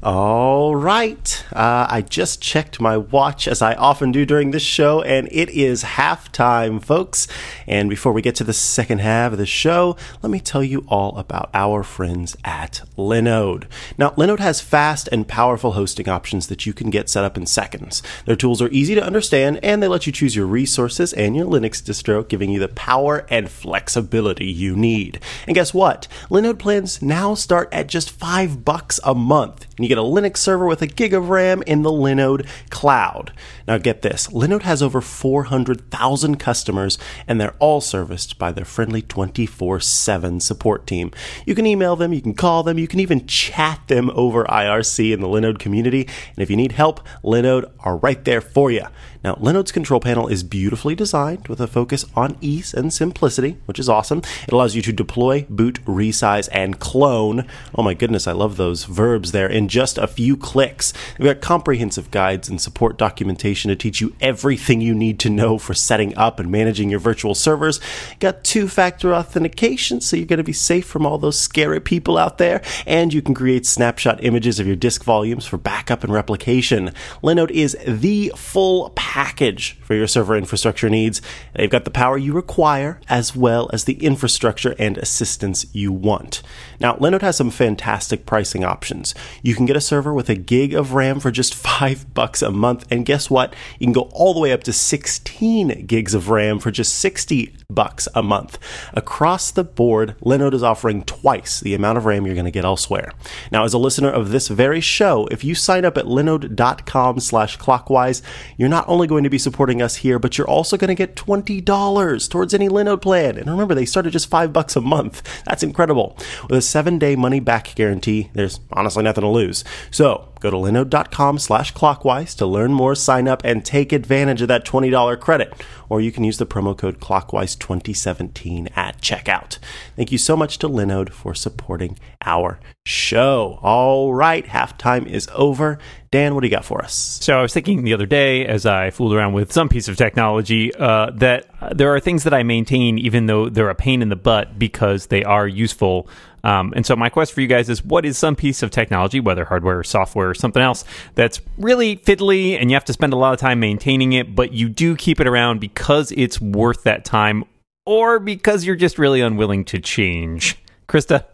All 0.00 0.76
right. 0.76 1.44
Uh, 1.52 1.86
I 1.90 2.02
just 2.02 2.40
checked 2.40 2.80
my 2.80 2.96
watch 2.96 3.48
as 3.48 3.60
I 3.60 3.74
often 3.74 4.12
do 4.12 4.24
during 4.24 4.52
this 4.52 4.62
show, 4.62 5.02
and 5.02 5.28
it 5.32 5.50
is 5.50 5.82
halftime, 5.82 6.80
folks. 6.82 7.26
And 7.66 7.90
before 7.90 8.12
we 8.12 8.22
get 8.22 8.36
to 8.36 8.44
the 8.44 8.52
second 8.52 9.00
half 9.00 9.32
of 9.32 9.38
the 9.38 9.46
show, 9.46 9.96
let 10.22 10.30
me 10.30 10.38
tell 10.38 10.62
you 10.62 10.84
all 10.88 11.18
about 11.18 11.50
our 11.52 11.82
friends 11.82 12.36
at 12.44 12.82
Linode. 12.96 13.64
Now, 13.98 14.10
Linode 14.10 14.38
has 14.38 14.60
fast 14.60 15.08
and 15.10 15.26
powerful 15.26 15.72
hosting 15.72 16.08
options 16.08 16.46
that 16.46 16.64
you 16.64 16.72
can 16.72 16.90
get 16.90 17.10
set 17.10 17.24
up 17.24 17.36
in 17.36 17.44
seconds. 17.44 18.00
Their 18.24 18.36
tools 18.36 18.62
are 18.62 18.70
easy 18.70 18.94
to 18.94 19.04
understand, 19.04 19.58
and 19.64 19.82
they 19.82 19.88
let 19.88 20.06
you 20.06 20.12
choose 20.12 20.36
your 20.36 20.46
resources 20.46 21.12
and 21.12 21.34
your 21.34 21.46
Linux 21.46 21.82
distro, 21.82 22.26
giving 22.26 22.50
you 22.50 22.60
the 22.60 22.68
power 22.68 23.26
and 23.28 23.50
flexibility 23.50 24.46
you 24.46 24.76
need. 24.76 25.18
And 25.48 25.56
guess 25.56 25.74
what? 25.74 26.06
Linode 26.30 26.60
plans 26.60 27.02
now 27.02 27.34
start 27.34 27.68
at 27.72 27.88
just 27.88 28.12
five 28.12 28.64
bucks 28.64 29.00
a 29.04 29.14
month 29.14 29.57
month. 29.58 29.74
And 29.76 29.84
you 29.84 29.88
get 29.88 29.98
a 29.98 30.02
Linux 30.02 30.38
server 30.38 30.66
with 30.66 30.82
a 30.82 30.86
gig 30.86 31.14
of 31.14 31.28
RAM 31.28 31.62
in 31.66 31.82
the 31.82 31.90
Linode 31.90 32.46
cloud. 32.70 33.32
Now 33.68 33.76
get 33.76 34.00
this 34.00 34.28
Linode 34.28 34.62
has 34.62 34.82
over 34.82 35.02
400,000 35.02 36.36
customers, 36.36 36.96
and 37.26 37.38
they're 37.38 37.54
all 37.58 37.82
serviced 37.82 38.38
by 38.38 38.50
their 38.50 38.64
friendly 38.64 39.02
24 39.02 39.78
7 39.78 40.40
support 40.40 40.86
team. 40.86 41.10
You 41.44 41.54
can 41.54 41.66
email 41.66 41.94
them, 41.94 42.14
you 42.14 42.22
can 42.22 42.32
call 42.32 42.62
them, 42.62 42.78
you 42.78 42.88
can 42.88 42.98
even 42.98 43.26
chat 43.26 43.82
them 43.88 44.10
over 44.14 44.44
IRC 44.44 45.12
in 45.12 45.20
the 45.20 45.28
Linode 45.28 45.58
community. 45.58 46.04
And 46.04 46.38
if 46.38 46.48
you 46.48 46.56
need 46.56 46.72
help, 46.72 47.06
Linode 47.22 47.70
are 47.80 47.98
right 47.98 48.24
there 48.24 48.40
for 48.40 48.70
you. 48.70 48.86
Now, 49.22 49.34
Linode's 49.34 49.72
control 49.72 50.00
panel 50.00 50.28
is 50.28 50.44
beautifully 50.44 50.94
designed 50.94 51.48
with 51.48 51.60
a 51.60 51.66
focus 51.66 52.04
on 52.14 52.38
ease 52.40 52.72
and 52.72 52.92
simplicity, 52.92 53.58
which 53.66 53.80
is 53.80 53.88
awesome. 53.88 54.22
It 54.46 54.52
allows 54.52 54.76
you 54.76 54.82
to 54.82 54.92
deploy, 54.92 55.44
boot, 55.50 55.84
resize, 55.84 56.48
and 56.52 56.78
clone. 56.78 57.46
Oh 57.74 57.82
my 57.82 57.94
goodness, 57.94 58.28
I 58.28 58.32
love 58.32 58.56
those 58.56 58.84
verbs 58.84 59.32
there 59.32 59.48
in 59.48 59.68
just 59.68 59.98
a 59.98 60.06
few 60.06 60.36
clicks. 60.36 60.92
We've 61.18 61.26
got 61.26 61.42
comprehensive 61.42 62.12
guides 62.12 62.48
and 62.48 62.60
support 62.60 62.96
documentation 62.96 63.57
to 63.66 63.74
teach 63.74 64.00
you 64.00 64.14
everything 64.20 64.80
you 64.80 64.94
need 64.94 65.18
to 65.18 65.30
know 65.30 65.58
for 65.58 65.74
setting 65.74 66.16
up 66.16 66.38
and 66.38 66.52
managing 66.52 66.88
your 66.88 67.00
virtual 67.00 67.34
servers. 67.34 67.80
Got 68.20 68.44
two 68.44 68.68
factor 68.68 69.12
authentication, 69.12 70.00
so 70.00 70.16
you're 70.16 70.26
going 70.26 70.36
to 70.36 70.44
be 70.44 70.52
safe 70.52 70.86
from 70.86 71.04
all 71.04 71.18
those 71.18 71.36
scary 71.38 71.80
people 71.80 72.16
out 72.16 72.38
there. 72.38 72.62
And 72.86 73.12
you 73.12 73.22
can 73.22 73.34
create 73.34 73.66
snapshot 73.66 74.22
images 74.22 74.60
of 74.60 74.66
your 74.66 74.76
disk 74.76 75.02
volumes 75.02 75.46
for 75.46 75.58
backup 75.58 76.04
and 76.04 76.12
replication. 76.12 76.92
Linode 77.22 77.50
is 77.50 77.76
the 77.86 78.32
full 78.36 78.90
package 78.94 79.78
for 79.80 79.94
your 79.94 80.06
server 80.06 80.36
infrastructure 80.36 80.88
needs. 80.88 81.20
They've 81.54 81.70
got 81.70 81.84
the 81.84 81.90
power 81.90 82.16
you 82.18 82.32
require 82.32 83.00
as 83.08 83.34
well 83.34 83.68
as 83.72 83.84
the 83.84 84.04
infrastructure 84.04 84.74
and 84.78 84.98
assistance 84.98 85.66
you 85.72 85.92
want. 85.92 86.42
Now, 86.80 86.94
Linode 86.96 87.22
has 87.22 87.36
some 87.36 87.50
fantastic 87.50 88.26
pricing 88.26 88.64
options. 88.64 89.14
You 89.42 89.54
can 89.54 89.66
get 89.66 89.76
a 89.76 89.80
server 89.80 90.12
with 90.12 90.28
a 90.28 90.34
gig 90.34 90.74
of 90.74 90.92
RAM 90.92 91.20
for 91.20 91.30
just 91.30 91.54
5 91.68 92.14
bucks 92.14 92.42
a 92.42 92.50
month 92.50 92.86
and 92.90 93.06
guess 93.06 93.30
what? 93.30 93.47
You 93.78 93.86
can 93.86 93.92
go 93.92 94.08
all 94.12 94.34
the 94.34 94.40
way 94.40 94.52
up 94.52 94.62
to 94.64 94.72
16 94.72 95.86
gigs 95.86 96.14
of 96.14 96.28
RAM 96.28 96.58
for 96.58 96.70
just 96.70 96.94
60 96.94 97.54
bucks 97.70 98.08
a 98.14 98.22
month. 98.22 98.58
Across 98.94 99.52
the 99.52 99.64
board, 99.64 100.14
Linode 100.22 100.54
is 100.54 100.62
offering 100.62 101.02
twice 101.04 101.60
the 101.60 101.74
amount 101.74 101.98
of 101.98 102.06
RAM 102.06 102.26
you're 102.26 102.34
going 102.34 102.44
to 102.44 102.50
get 102.50 102.64
elsewhere. 102.64 103.12
Now, 103.52 103.64
as 103.64 103.74
a 103.74 103.78
listener 103.78 104.10
of 104.10 104.30
this 104.30 104.48
very 104.48 104.80
show, 104.80 105.26
if 105.30 105.44
you 105.44 105.54
sign 105.54 105.84
up 105.84 105.98
at 105.98 106.06
linode.com 106.06 107.20
slash 107.20 107.56
clockwise, 107.56 108.22
you're 108.56 108.68
not 108.68 108.88
only 108.88 109.06
going 109.06 109.24
to 109.24 109.30
be 109.30 109.38
supporting 109.38 109.82
us 109.82 109.96
here, 109.96 110.18
but 110.18 110.38
you're 110.38 110.48
also 110.48 110.76
going 110.76 110.88
to 110.88 110.94
get 110.94 111.16
$20 111.16 112.30
towards 112.30 112.54
any 112.54 112.68
Linode 112.68 113.02
plan. 113.02 113.36
And 113.36 113.50
remember, 113.50 113.74
they 113.74 113.84
start 113.84 114.06
at 114.06 114.12
just 114.12 114.30
5 114.30 114.52
bucks 114.52 114.76
a 114.76 114.80
month. 114.80 115.22
That's 115.44 115.62
incredible. 115.62 116.16
With 116.48 116.52
a 116.52 116.60
7-day 116.60 117.16
money 117.16 117.40
back 117.40 117.74
guarantee, 117.74 118.30
there's 118.32 118.60
honestly 118.72 119.02
nothing 119.02 119.22
to 119.22 119.28
lose. 119.28 119.64
So, 119.90 120.27
Go 120.40 120.50
to 120.50 120.56
linode.com 120.56 121.38
slash 121.38 121.72
clockwise 121.72 122.34
to 122.36 122.46
learn 122.46 122.72
more, 122.72 122.94
sign 122.94 123.28
up, 123.28 123.42
and 123.44 123.64
take 123.64 123.92
advantage 123.92 124.42
of 124.42 124.48
that 124.48 124.64
$20 124.64 125.20
credit. 125.20 125.52
Or 125.88 126.00
you 126.00 126.12
can 126.12 126.24
use 126.24 126.38
the 126.38 126.46
promo 126.46 126.76
code 126.76 127.00
clockwise2017 127.00 128.76
at 128.76 129.00
checkout. 129.00 129.58
Thank 129.96 130.12
you 130.12 130.18
so 130.18 130.36
much 130.36 130.58
to 130.58 130.68
Linode 130.68 131.10
for 131.10 131.34
supporting 131.34 131.98
our 132.24 132.60
show. 132.84 133.58
All 133.62 134.14
right, 134.14 134.44
halftime 134.46 135.06
is 135.06 135.28
over. 135.34 135.78
Dan, 136.10 136.34
what 136.34 136.40
do 136.40 136.46
you 136.46 136.50
got 136.50 136.64
for 136.64 136.82
us? 136.82 136.94
So 136.94 137.38
I 137.38 137.42
was 137.42 137.52
thinking 137.52 137.84
the 137.84 137.92
other 137.92 138.06
day, 138.06 138.46
as 138.46 138.64
I 138.64 138.90
fooled 138.90 139.12
around 139.12 139.34
with 139.34 139.52
some 139.52 139.68
piece 139.68 139.88
of 139.88 139.96
technology, 139.96 140.74
uh, 140.74 141.10
that 141.16 141.46
there 141.74 141.94
are 141.94 142.00
things 142.00 142.24
that 142.24 142.32
I 142.32 142.42
maintain 142.42 142.98
even 142.98 143.26
though 143.26 143.48
they're 143.48 143.68
a 143.68 143.74
pain 143.74 144.00
in 144.00 144.08
the 144.08 144.16
butt 144.16 144.58
because 144.58 145.06
they 145.06 145.22
are 145.24 145.46
useful. 145.46 146.08
Um, 146.48 146.72
and 146.74 146.86
so 146.86 146.96
my 146.96 147.10
quest 147.10 147.34
for 147.34 147.42
you 147.42 147.46
guys 147.46 147.68
is 147.68 147.84
what 147.84 148.06
is 148.06 148.16
some 148.16 148.34
piece 148.34 148.62
of 148.62 148.70
technology, 148.70 149.20
whether 149.20 149.44
hardware 149.44 149.78
or 149.78 149.84
software 149.84 150.30
or 150.30 150.34
something 150.34 150.62
else, 150.62 150.82
that's 151.14 151.42
really 151.58 151.96
fiddly 151.96 152.58
and 152.58 152.70
you 152.70 152.74
have 152.74 152.86
to 152.86 152.92
spend 152.94 153.12
a 153.12 153.16
lot 153.16 153.34
of 153.34 153.38
time 153.38 153.60
maintaining 153.60 154.14
it, 154.14 154.34
but 154.34 154.52
you 154.54 154.70
do 154.70 154.96
keep 154.96 155.20
it 155.20 155.26
around 155.26 155.60
because 155.60 156.10
it's 156.12 156.40
worth 156.40 156.84
that 156.84 157.04
time 157.04 157.44
or 157.84 158.18
because 158.18 158.64
you're 158.64 158.76
just 158.76 158.98
really 158.98 159.20
unwilling 159.20 159.62
to 159.66 159.78
change. 159.78 160.56
Krista? 160.88 161.26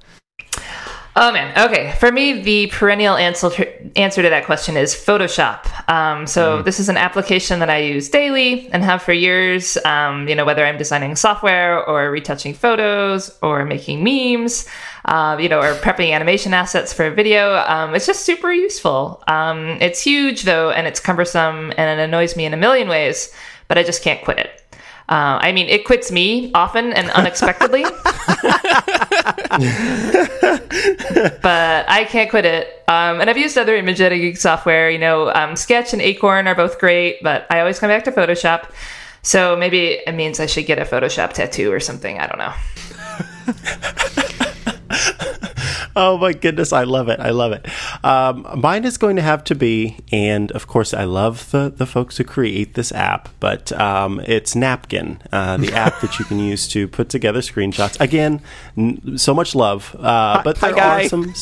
Oh 1.14 1.30
man. 1.30 1.56
Okay. 1.64 1.94
For 2.00 2.10
me, 2.10 2.42
the 2.42 2.66
perennial 2.66 3.16
answer 3.16 3.52
answer 3.94 4.20
to 4.20 4.28
that 4.30 4.46
question 4.46 4.76
is 4.76 4.94
Photoshop. 4.94 5.70
Um, 5.88 6.26
so 6.26 6.58
mm. 6.58 6.64
this 6.64 6.80
is 6.80 6.88
an 6.88 6.96
application 6.96 7.60
that 7.60 7.70
I 7.70 7.78
use 7.78 8.08
daily 8.08 8.68
and 8.70 8.82
have 8.82 9.02
for 9.02 9.12
years. 9.12 9.76
Um, 9.84 10.28
you 10.28 10.34
know, 10.34 10.44
whether 10.44 10.64
I'm 10.64 10.78
designing 10.78 11.16
software 11.16 11.84
or 11.84 12.10
retouching 12.10 12.54
photos 12.54 13.36
or 13.42 13.64
making 13.64 14.02
memes, 14.02 14.66
uh, 15.04 15.36
you 15.38 15.48
know, 15.48 15.60
or 15.60 15.74
prepping 15.74 16.12
animation 16.12 16.54
assets 16.54 16.92
for 16.92 17.06
a 17.06 17.14
video. 17.14 17.56
Um, 17.66 17.94
it's 17.94 18.06
just 18.06 18.24
super 18.24 18.52
useful. 18.52 19.22
Um, 19.26 19.78
it's 19.80 20.00
huge 20.00 20.42
though, 20.42 20.70
and 20.70 20.86
it's 20.86 21.00
cumbersome, 21.00 21.72
and 21.76 22.00
it 22.00 22.02
annoys 22.02 22.36
me 22.36 22.44
in 22.44 22.54
a 22.54 22.58
million 22.58 22.88
ways. 22.88 23.32
But 23.68 23.78
I 23.78 23.82
just 23.82 24.02
can't 24.02 24.22
quit 24.22 24.38
it. 24.38 24.63
Uh, 25.08 25.38
I 25.40 25.52
mean, 25.52 25.68
it 25.68 25.84
quits 25.84 26.10
me 26.10 26.50
often 26.54 26.92
and 26.92 27.10
unexpectedly. 27.10 27.82
but 31.42 31.84
I 31.88 32.06
can't 32.08 32.30
quit 32.30 32.44
it. 32.46 32.82
Um, 32.88 33.20
and 33.20 33.28
I've 33.28 33.36
used 33.36 33.58
other 33.58 33.76
image 33.76 34.00
editing 34.00 34.34
software. 34.36 34.88
You 34.90 34.98
know, 34.98 35.30
um, 35.34 35.56
Sketch 35.56 35.92
and 35.92 36.00
Acorn 36.00 36.46
are 36.46 36.54
both 36.54 36.78
great, 36.78 37.22
but 37.22 37.46
I 37.50 37.60
always 37.60 37.78
come 37.78 37.90
back 37.90 38.04
to 38.04 38.12
Photoshop. 38.12 38.70
So 39.22 39.56
maybe 39.56 40.00
it 40.06 40.14
means 40.14 40.40
I 40.40 40.46
should 40.46 40.66
get 40.66 40.78
a 40.78 40.84
Photoshop 40.84 41.32
tattoo 41.32 41.72
or 41.72 41.80
something. 41.80 42.18
I 42.18 42.26
don't 42.26 42.38
know. 42.38 42.54
oh 45.96 46.18
my 46.18 46.32
goodness, 46.32 46.72
I 46.72 46.84
love 46.84 47.08
it. 47.08 47.20
I 47.20 47.30
love 47.30 47.52
it. 47.52 47.66
Um, 48.04 48.46
mine 48.56 48.84
is 48.84 48.98
going 48.98 49.16
to 49.16 49.22
have 49.22 49.44
to 49.44 49.54
be, 49.54 49.98
and 50.12 50.50
of 50.52 50.66
course, 50.66 50.92
I 50.92 51.04
love 51.04 51.50
the, 51.50 51.72
the 51.74 51.86
folks 51.86 52.16
who 52.16 52.24
create 52.24 52.74
this 52.74 52.92
app, 52.92 53.28
but 53.40 53.72
um, 53.72 54.20
it's 54.20 54.54
Napkin, 54.54 55.20
uh, 55.32 55.56
the 55.56 55.72
app 55.74 56.00
that 56.00 56.18
you 56.18 56.24
can 56.24 56.38
use 56.38 56.68
to 56.68 56.88
put 56.88 57.08
together 57.08 57.40
screenshots. 57.40 58.00
Again, 58.00 58.40
n- 58.76 59.18
so 59.18 59.34
much 59.34 59.54
love, 59.54 59.94
uh, 59.98 60.42
but 60.42 60.56
there 60.60 60.78
are 60.78 61.04
some. 61.08 61.34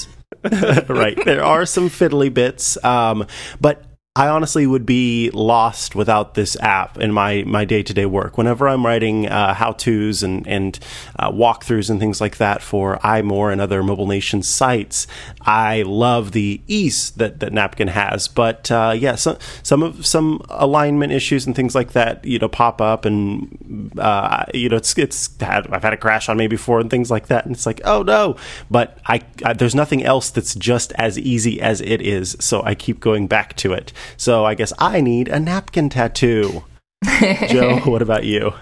right, 0.89 1.25
there 1.25 1.45
are 1.45 1.65
some 1.65 1.89
fiddly 1.89 2.33
bits, 2.33 2.83
um, 2.85 3.27
but 3.61 3.85
I 4.15 4.29
honestly 4.29 4.67
would 4.67 4.85
be 4.85 5.31
lost 5.31 5.95
without 5.95 6.35
this 6.35 6.55
app 6.61 6.99
in 6.99 7.13
my 7.13 7.45
my 7.47 7.65
day 7.65 7.83
to 7.83 7.95
day 7.95 8.05
work. 8.05 8.37
Whenever 8.37 8.69
I'm 8.69 8.85
writing 8.85 9.27
uh, 9.27 9.55
how 9.55 9.73
tos 9.73 10.23
and 10.23 10.47
and 10.47 10.79
uh, 11.19 11.31
walkthroughs 11.31 11.89
and 11.89 11.99
things 11.99 12.21
like 12.21 12.37
that 12.37 12.61
for 12.61 12.99
iMore 12.99 13.51
and 13.51 13.59
other 13.59 13.83
Mobile 13.83 14.07
Nation 14.07 14.43
sites, 14.43 15.07
I 15.41 15.81
love 15.87 16.33
the 16.33 16.61
ease 16.67 17.13
that, 17.13 17.41
that 17.41 17.55
Napkin 17.55 17.89
has. 17.89 18.29
But 18.29 18.71
uh, 18.71 18.95
yeah, 18.95 19.15
some 19.15 19.39
some 19.63 19.83
of 19.83 20.05
some 20.05 20.43
alignment 20.51 21.11
issues 21.11 21.47
and 21.47 21.57
things 21.57 21.75
like 21.75 21.93
that, 21.93 22.23
you 22.23 22.39
know, 22.39 22.51
pop 22.51 22.83
up, 22.83 23.07
and 23.07 23.99
uh, 23.99 24.45
you 24.53 24.69
know, 24.69 24.77
it's 24.77 24.99
it's 24.99 25.35
had, 25.41 25.69
I've 25.69 25.85
had 25.85 25.95
a 25.95 25.97
crash 25.97 26.29
on 26.29 26.37
me 26.37 26.49
before 26.49 26.81
and 26.81 26.91
things 26.91 27.11
like 27.11 27.29
that, 27.29 27.47
and 27.47 27.55
it's 27.55 27.65
like, 27.65 27.81
oh 27.87 28.03
no! 28.03 28.37
But 28.71 28.99
I, 29.07 29.23
I 29.43 29.55
there's 29.55 29.75
nothing 29.75 30.05
else 30.05 30.29
that's 30.29 30.55
just 30.55 30.93
as 30.97 31.19
easy 31.19 31.63
as 31.63 31.81
it 31.81 32.03
is, 32.03 32.37
so 32.41 32.63
I 32.63 32.75
keep 32.75 33.01
going 33.01 33.27
back 33.27 33.57
to 33.57 33.73
it. 33.73 33.95
So 34.17 34.45
I 34.45 34.55
guess 34.55 34.73
I 34.79 35.01
need 35.01 35.29
a 35.29 35.39
napkin 35.39 35.89
tattoo. 35.89 36.65
Joe, 37.49 37.81
what 37.85 38.03
about 38.03 38.25
you? 38.25 38.53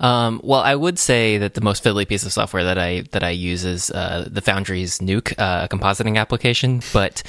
Um, 0.00 0.40
well, 0.42 0.60
I 0.60 0.74
would 0.74 0.98
say 0.98 1.36
that 1.38 1.54
the 1.54 1.60
most 1.60 1.84
fiddly 1.84 2.08
piece 2.08 2.24
of 2.24 2.32
software 2.32 2.64
that 2.64 2.78
I 2.78 3.02
that 3.12 3.22
I 3.22 3.30
use 3.30 3.64
is 3.64 3.90
uh, 3.90 4.26
the 4.30 4.40
Foundry's 4.40 4.98
Nuke 4.98 5.34
uh, 5.38 5.68
compositing 5.68 6.16
application, 6.16 6.80
but 6.92 7.22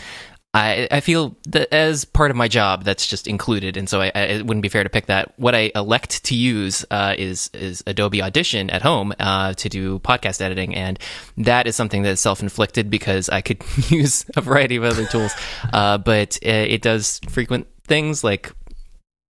I, 0.53 0.89
I 0.91 0.99
feel 0.99 1.37
that 1.47 1.73
as 1.73 2.03
part 2.03 2.29
of 2.29 2.35
my 2.35 2.49
job, 2.49 2.83
that's 2.83 3.07
just 3.07 3.25
included, 3.25 3.77
and 3.77 3.87
so 3.87 4.01
I, 4.01 4.11
I, 4.13 4.19
it 4.23 4.45
wouldn't 4.45 4.63
be 4.63 4.67
fair 4.67 4.83
to 4.83 4.89
pick 4.89 5.05
that. 5.05 5.33
What 5.39 5.55
I 5.55 5.71
elect 5.75 6.25
to 6.25 6.35
use 6.35 6.85
uh, 6.91 7.15
is 7.17 7.49
is 7.53 7.83
Adobe 7.87 8.21
Audition 8.21 8.69
at 8.69 8.81
home 8.81 9.13
uh, 9.17 9.53
to 9.53 9.69
do 9.69 9.99
podcast 9.99 10.41
editing, 10.41 10.75
and 10.75 10.99
that 11.37 11.67
is 11.67 11.77
something 11.77 12.01
that 12.01 12.09
is 12.09 12.19
self 12.19 12.41
inflicted 12.41 12.89
because 12.89 13.29
I 13.29 13.39
could 13.39 13.63
use 13.89 14.25
a 14.35 14.41
variety 14.41 14.75
of 14.75 14.83
other 14.83 15.05
tools, 15.05 15.31
uh, 15.71 15.97
but 15.97 16.37
it, 16.41 16.71
it 16.71 16.81
does 16.81 17.21
frequent 17.29 17.67
things 17.85 18.21
like 18.21 18.51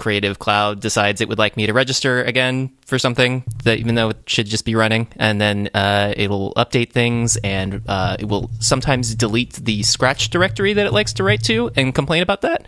Creative 0.02 0.40
Cloud 0.40 0.80
decides 0.80 1.22
it 1.22 1.30
would 1.30 1.38
like 1.38 1.56
me 1.56 1.68
to 1.68 1.74
register 1.74 2.24
again 2.24 2.72
for 2.88 2.98
something 2.98 3.44
that 3.66 3.78
even 3.78 3.94
though 3.94 4.10
it 4.10 4.18
should 4.26 4.48
just 4.48 4.66
be 4.66 4.74
running, 4.74 5.08
and 5.18 5.40
then 5.40 5.70
uh, 5.76 6.12
it'll 6.18 6.56
update 6.56 6.92
things 6.92 7.38
and 7.38 7.84
uh, 7.88 8.18
it 8.18 8.26
will 8.26 8.50
sometimes 8.60 9.14
delete 9.14 9.54
the 9.54 9.84
Scratch 9.84 10.32
directory 10.32 10.74
that 10.74 10.88
it 10.88 10.92
likes 10.92 11.14
to 11.14 11.24
write 11.24 11.44
to 11.44 11.70
and 11.76 11.94
complain 11.94 12.24
about 12.24 12.42
that. 12.42 12.68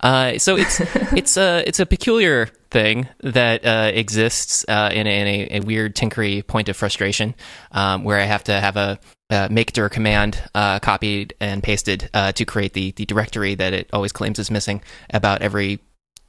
Uh, 0.00 0.38
so 0.38 0.56
it's 0.56 0.80
it's 1.14 1.36
a 1.36 1.62
it's 1.66 1.80
a 1.80 1.86
peculiar 1.86 2.46
thing 2.70 3.08
that 3.20 3.66
uh, 3.66 3.90
exists 3.92 4.64
uh, 4.66 4.88
in, 4.90 5.06
a, 5.06 5.20
in 5.20 5.26
a, 5.26 5.56
a, 5.58 5.60
weird 5.60 5.94
tinkery 5.94 6.46
point 6.46 6.68
of 6.68 6.76
frustration 6.76 7.34
um, 7.72 8.04
where 8.04 8.18
I 8.18 8.22
have 8.22 8.44
to 8.44 8.58
have 8.58 8.76
a 8.76 8.98
uh, 9.28 9.48
make 9.50 9.72
dir 9.72 9.88
command 9.90 10.42
uh, 10.54 10.78
copied 10.78 11.34
and 11.40 11.62
pasted 11.62 12.08
uh, 12.14 12.32
to 12.32 12.44
create 12.46 12.72
the 12.72 12.92
the 12.92 13.04
directory 13.04 13.54
that 13.54 13.74
it 13.74 13.90
always 13.92 14.12
claims 14.12 14.38
is 14.38 14.50
missing 14.50 14.82
about 15.12 15.42
every 15.42 15.80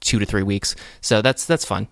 two 0.02 0.20
to 0.20 0.26
three 0.26 0.44
weeks. 0.44 0.76
So 1.00 1.22
that's 1.22 1.46
that's 1.46 1.66
fun. 1.66 1.88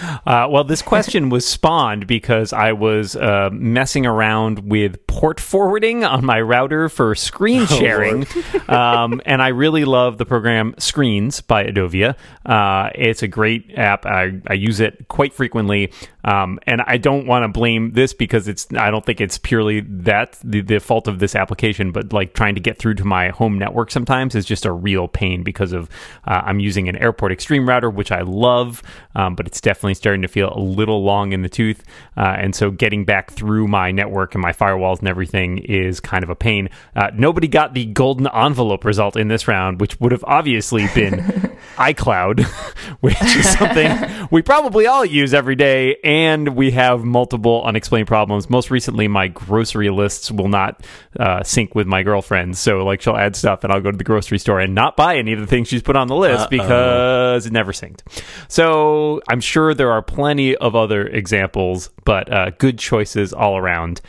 Uh, 0.00 0.48
well, 0.50 0.64
this 0.64 0.82
question 0.82 1.28
was 1.28 1.46
spawned 1.46 2.08
because 2.08 2.52
I 2.52 2.72
was 2.72 3.14
uh, 3.14 3.50
messing 3.52 4.06
around 4.06 4.68
with 4.68 5.06
port 5.06 5.38
forwarding 5.38 6.02
on 6.04 6.24
my 6.24 6.40
router 6.40 6.88
for 6.88 7.14
screen 7.14 7.62
oh, 7.62 7.66
sharing, 7.66 8.26
oh, 8.68 8.74
um, 8.74 9.22
and 9.24 9.40
I 9.40 9.48
really 9.48 9.84
love 9.84 10.18
the 10.18 10.26
program 10.26 10.74
Screens 10.78 11.40
by 11.40 11.64
Edovia. 11.66 12.16
Uh, 12.44 12.90
it's 12.94 13.22
a 13.22 13.28
great 13.28 13.70
app. 13.76 14.04
I, 14.04 14.40
I 14.48 14.54
use 14.54 14.80
it 14.80 15.06
quite 15.06 15.32
frequently, 15.32 15.92
um, 16.24 16.58
and 16.66 16.80
I 16.86 16.96
don't 16.96 17.26
want 17.26 17.44
to 17.44 17.48
blame 17.48 17.90
this 17.90 18.14
because 18.14 18.48
it's. 18.48 18.66
I 18.76 18.90
don't 18.90 19.04
think 19.04 19.20
it's 19.20 19.36
purely 19.36 19.80
that 19.80 20.38
the, 20.42 20.62
the 20.62 20.80
fault 20.80 21.06
of 21.06 21.18
this 21.18 21.36
application, 21.36 21.92
but 21.92 22.12
like 22.12 22.32
trying 22.32 22.54
to 22.54 22.60
get 22.60 22.78
through 22.78 22.94
to 22.94 23.04
my 23.04 23.28
home 23.28 23.58
network 23.58 23.90
sometimes 23.90 24.34
is 24.34 24.46
just 24.46 24.64
a 24.64 24.72
real 24.72 25.06
pain 25.06 25.42
because 25.42 25.72
of 25.72 25.90
uh, 26.26 26.42
I'm 26.44 26.60
using 26.60 26.88
an 26.88 26.96
Airport 26.96 27.32
Extreme 27.32 27.68
router, 27.68 27.90
which 27.90 28.10
I 28.10 28.22
love, 28.22 28.82
um, 29.14 29.34
but 29.34 29.46
it's 29.46 29.60
definitely 29.60 29.94
starting 29.94 30.22
to 30.22 30.28
feel 30.28 30.50
a 30.52 30.58
little 30.58 31.04
long 31.04 31.32
in 31.32 31.42
the 31.42 31.48
tooth. 31.48 31.84
Uh, 32.16 32.36
and 32.38 32.54
so 32.54 32.70
getting 32.70 33.04
back 33.04 33.30
through 33.30 33.68
my 33.68 33.90
network 33.90 34.34
and 34.34 34.40
my 34.40 34.52
firewalls 34.52 35.00
and 35.00 35.08
everything 35.08 35.58
is 35.58 36.00
kind 36.00 36.24
of 36.24 36.30
a 36.30 36.36
pain. 36.36 36.70
Uh, 36.96 37.10
nobody 37.14 37.48
got 37.48 37.74
the 37.74 37.84
golden 37.84 38.26
envelope 38.28 38.84
result 38.84 39.16
in 39.16 39.28
this 39.28 39.46
round, 39.46 39.80
which 39.80 40.00
would 40.00 40.12
have 40.12 40.24
obviously 40.26 40.86
been 40.94 41.53
iCloud, 41.76 42.44
which 43.00 43.20
is 43.22 43.48
something 43.50 44.28
we 44.30 44.42
probably 44.42 44.86
all 44.86 45.04
use 45.04 45.34
every 45.34 45.56
day. 45.56 45.96
And 46.04 46.56
we 46.56 46.70
have 46.72 47.04
multiple 47.04 47.62
unexplained 47.64 48.08
problems. 48.08 48.48
Most 48.50 48.70
recently, 48.70 49.08
my 49.08 49.28
grocery 49.28 49.90
lists 49.90 50.30
will 50.30 50.48
not 50.48 50.84
uh, 51.18 51.42
sync 51.42 51.74
with 51.74 51.86
my 51.86 52.02
girlfriend. 52.02 52.56
So, 52.56 52.84
like, 52.84 53.00
she'll 53.00 53.16
add 53.16 53.36
stuff 53.36 53.64
and 53.64 53.72
I'll 53.72 53.80
go 53.80 53.90
to 53.90 53.96
the 53.96 54.04
grocery 54.04 54.38
store 54.38 54.60
and 54.60 54.74
not 54.74 54.96
buy 54.96 55.16
any 55.16 55.32
of 55.32 55.40
the 55.40 55.46
things 55.46 55.68
she's 55.68 55.82
put 55.82 55.96
on 55.96 56.08
the 56.08 56.16
list 56.16 56.42
Uh-oh. 56.42 56.48
because 56.48 57.46
it 57.46 57.52
never 57.52 57.72
synced. 57.72 58.02
So, 58.48 59.20
I'm 59.28 59.40
sure 59.40 59.74
there 59.74 59.92
are 59.92 60.02
plenty 60.02 60.56
of 60.56 60.74
other 60.74 61.06
examples, 61.06 61.90
but 62.04 62.32
uh, 62.32 62.50
good 62.50 62.78
choices 62.78 63.32
all 63.32 63.56
around. 63.56 64.00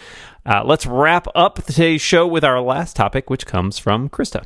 Uh, 0.45 0.63
let's 0.63 0.85
wrap 0.85 1.27
up 1.33 1.63
today's 1.63 2.01
show 2.01 2.27
with 2.27 2.43
our 2.43 2.61
last 2.61 2.95
topic, 2.95 3.29
which 3.29 3.47
comes 3.47 3.79
from 3.79 4.09
Krista. 4.09 4.45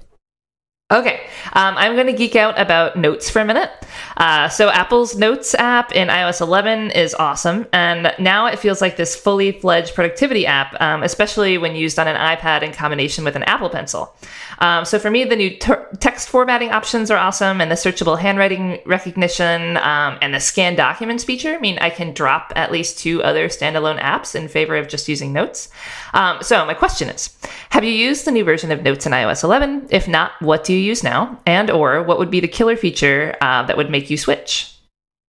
Okay, 0.92 1.22
um, 1.54 1.78
I'm 1.78 1.94
going 1.94 2.08
to 2.08 2.14
geek 2.14 2.36
out 2.36 2.60
about 2.60 2.96
Notes 2.96 3.30
for 3.30 3.40
a 3.40 3.46
minute. 3.46 3.70
Uh, 4.18 4.50
so, 4.50 4.70
Apple's 4.70 5.16
Notes 5.16 5.54
app 5.54 5.92
in 5.92 6.08
iOS 6.08 6.42
11 6.42 6.90
is 6.92 7.14
awesome, 7.14 7.68
and 7.72 8.12
now 8.18 8.48
it 8.48 8.58
feels 8.58 8.82
like 8.82 8.98
this 8.98 9.16
fully 9.16 9.52
fledged 9.52 9.94
productivity 9.94 10.48
app, 10.48 10.76
um, 10.82 11.04
especially 11.04 11.60
when 11.60 11.76
used 11.76 12.00
on 12.00 12.08
an 12.08 12.16
iPad 12.16 12.64
in 12.64 12.74
combination 12.74 13.24
with 13.24 13.36
an 13.36 13.44
Apple 13.44 13.70
Pencil. 13.70 14.16
Um, 14.58 14.84
so, 14.84 14.98
for 14.98 15.12
me, 15.12 15.26
the 15.26 15.36
new 15.36 15.56
ter- 15.58 15.88
text 16.00 16.28
formatting 16.28 16.72
options 16.72 17.12
are 17.12 17.20
awesome, 17.20 17.62
and 17.62 17.70
the 17.70 17.76
searchable 17.76 18.18
handwriting 18.18 18.80
recognition 18.88 19.78
um, 19.78 20.18
and 20.24 20.34
the 20.34 20.40
scan 20.40 20.76
documents 20.76 21.24
feature. 21.24 21.54
I 21.54 21.60
mean, 21.60 21.78
I 21.82 21.92
can 21.92 22.16
drop 22.16 22.52
at 22.56 22.72
least 22.72 22.98
two 22.98 23.22
other 23.22 23.48
standalone 23.48 24.00
apps 24.00 24.34
in 24.34 24.48
favor 24.48 24.76
of 24.76 24.88
just 24.88 25.08
using 25.08 25.34
Notes. 25.34 25.70
Um, 26.16 26.42
so, 26.42 26.66
my 26.66 26.74
question 26.74 27.10
is 27.10 27.38
Have 27.70 27.84
you 27.84 27.92
used 27.92 28.26
the 28.26 28.32
new 28.32 28.44
version 28.44 28.72
of 28.72 28.82
Notes 28.82 29.06
in 29.06 29.12
iOS 29.12 29.44
11? 29.44 29.90
If 29.92 30.08
not, 30.08 30.32
what 30.42 30.64
do 30.64 30.74
you 30.74 30.79
use 30.80 31.04
now? 31.04 31.40
And 31.46 31.70
or 31.70 32.04
what 32.04 32.20
would 32.20 32.32
be 32.32 32.40
the 32.40 32.48
killer 32.48 32.76
feature 32.76 33.36
uh, 33.42 33.64
that 33.64 33.78
would 33.78 33.90
make 33.90 34.10
you 34.10 34.18
switch? 34.18 34.74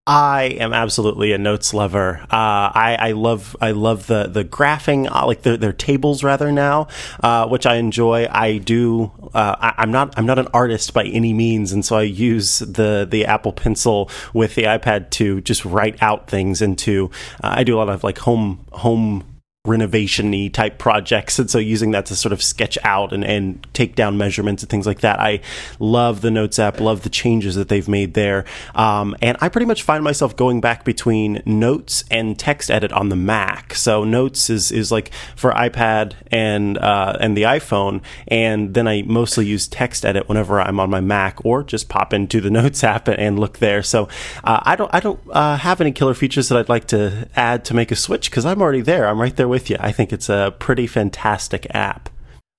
I 0.07 0.57
am 0.59 0.73
absolutely 0.73 1.33
a 1.33 1.39
notes 1.39 1.73
lover. 1.73 2.19
Uh, 2.23 2.27
I, 2.33 2.97
I, 2.99 3.13
love 3.13 3.55
I 3.61 3.71
love 3.71 4.09
the 4.09 4.27
the 4.27 4.45
graphing, 4.45 5.09
uh, 5.09 5.25
like 5.25 5.43
their, 5.43 5.57
their 5.57 5.73
tables 5.73 6.25
rather 6.25 6.51
now, 6.51 6.89
uh, 7.23 7.47
which 7.47 7.65
I 7.65 7.77
enjoy. 7.77 8.27
I 8.29 8.59
do. 8.59 9.13
Uh, 9.33 9.55
I, 9.61 9.83
am 9.83 9.93
not 9.93 10.19
I'm 10.19 10.27
not 10.27 10.41
an 10.41 10.49
artist 10.53 10.95
by 10.95 11.05
any 11.05 11.33
means, 11.33 11.71
and 11.71 11.85
so 11.85 11.97
I 11.97 12.03
use 12.03 12.59
the 12.59 13.07
the 13.09 13.27
Apple 13.27 13.53
Pencil 13.53 14.11
with 14.33 14.57
the 14.57 14.65
iPad 14.65 15.11
to 15.11 15.43
just 15.43 15.65
write 15.65 16.03
out 16.03 16.29
things 16.29 16.61
into. 16.61 17.11
Uh, 17.45 17.55
I 17.59 17.63
do 17.63 17.77
a 17.77 17.79
lot 17.79 17.91
of 17.91 18.03
like 18.03 18.19
home 18.19 18.67
home 18.73 19.30
renovation-y 19.67 20.49
type 20.49 20.79
projects. 20.79 21.39
And 21.39 21.51
so 21.51 21.59
using 21.59 21.91
that 21.91 22.07
to 22.07 22.17
sort 22.17 22.33
of 22.33 22.43
sketch 22.43 22.79
out 22.83 23.13
and, 23.13 23.23
and 23.23 23.67
take 23.75 23.95
down 23.95 24.17
measurements 24.17 24.63
and 24.63 24.71
things 24.71 24.87
like 24.87 25.01
that. 25.01 25.21
I 25.21 25.41
love 25.79 26.23
the 26.23 26.31
notes 26.31 26.59
app 26.59 26.81
love 26.81 27.03
the 27.03 27.11
changes 27.11 27.57
that 27.57 27.69
they've 27.69 27.87
made 27.87 28.15
there. 28.15 28.47
Um, 28.75 29.15
and 29.21 29.37
i 29.43 29.51
pretty 29.51 29.67
much 29.67 29.83
find 29.83 30.03
myself 30.03 30.35
going 30.35 30.63
back 30.63 30.83
between 30.83 31.43
notes 31.45 32.05
and 32.11 32.39
text 32.39 32.71
edit 32.71 32.91
on 32.93 33.11
the 33.11 33.17
mac. 33.17 33.75
So 33.75 34.03
notes 34.03 34.49
is, 34.49 34.73
is 34.73 34.91
like 34.91 35.13
for 35.37 35.53
ipad 35.53 36.15
and 36.29 36.79
uh, 36.79 37.19
and 37.21 37.37
the 37.37 37.43
iphone. 37.43 38.01
And 38.29 38.73
then 38.73 38.89
i 38.89 39.03
mostly 39.03 39.45
use 39.45 39.69
text 39.69 40.07
edit 40.07 40.27
whenever 40.27 40.59
i'm 40.59 40.81
on 40.81 40.89
my 40.89 41.01
mac 41.01 41.45
or 41.45 41.63
just 41.65 41.91
pop 41.91 42.15
into 42.15 42.41
the 42.41 42.51
notes 42.61 42.83
app 42.83 43.09
and 43.09 43.39
look 43.39 43.59
there. 43.59 43.83
So 43.83 44.09
uh, 44.43 44.61
i 44.63 44.75
don't 44.75 44.93
i 44.95 45.01
don't 45.01 45.21
uh, 45.29 45.59
have 45.59 45.83
any 45.83 45.93
killer 45.93 46.15
features 46.15 46.49
that 46.49 46.57
i'd 46.57 46.71
like 46.71 46.87
to 46.87 47.29
add 47.37 47.63
to 47.67 47.75
make 47.75 47.91
a 47.91 47.97
switch 47.97 48.31
because 48.31 48.47
i'm 48.47 48.63
already 48.63 48.81
there. 48.81 49.07
I'm 49.07 49.21
right 49.21 49.37
there 49.37 49.50
with 49.51 49.69
you. 49.69 49.77
I 49.79 49.93
think 49.93 50.13
it's 50.13 50.31
a 50.31 50.55
pretty 50.59 50.87
fantastic 50.87 51.67
app. 51.75 52.09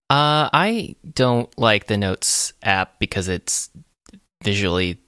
Uh, 0.10 0.50
I 0.54 0.96
don't 1.16 1.50
like 1.58 1.88
the 1.88 1.98
Notes 1.98 2.54
app 2.62 3.00
because 3.00 3.28
it's 3.28 3.70
visually 4.44 5.00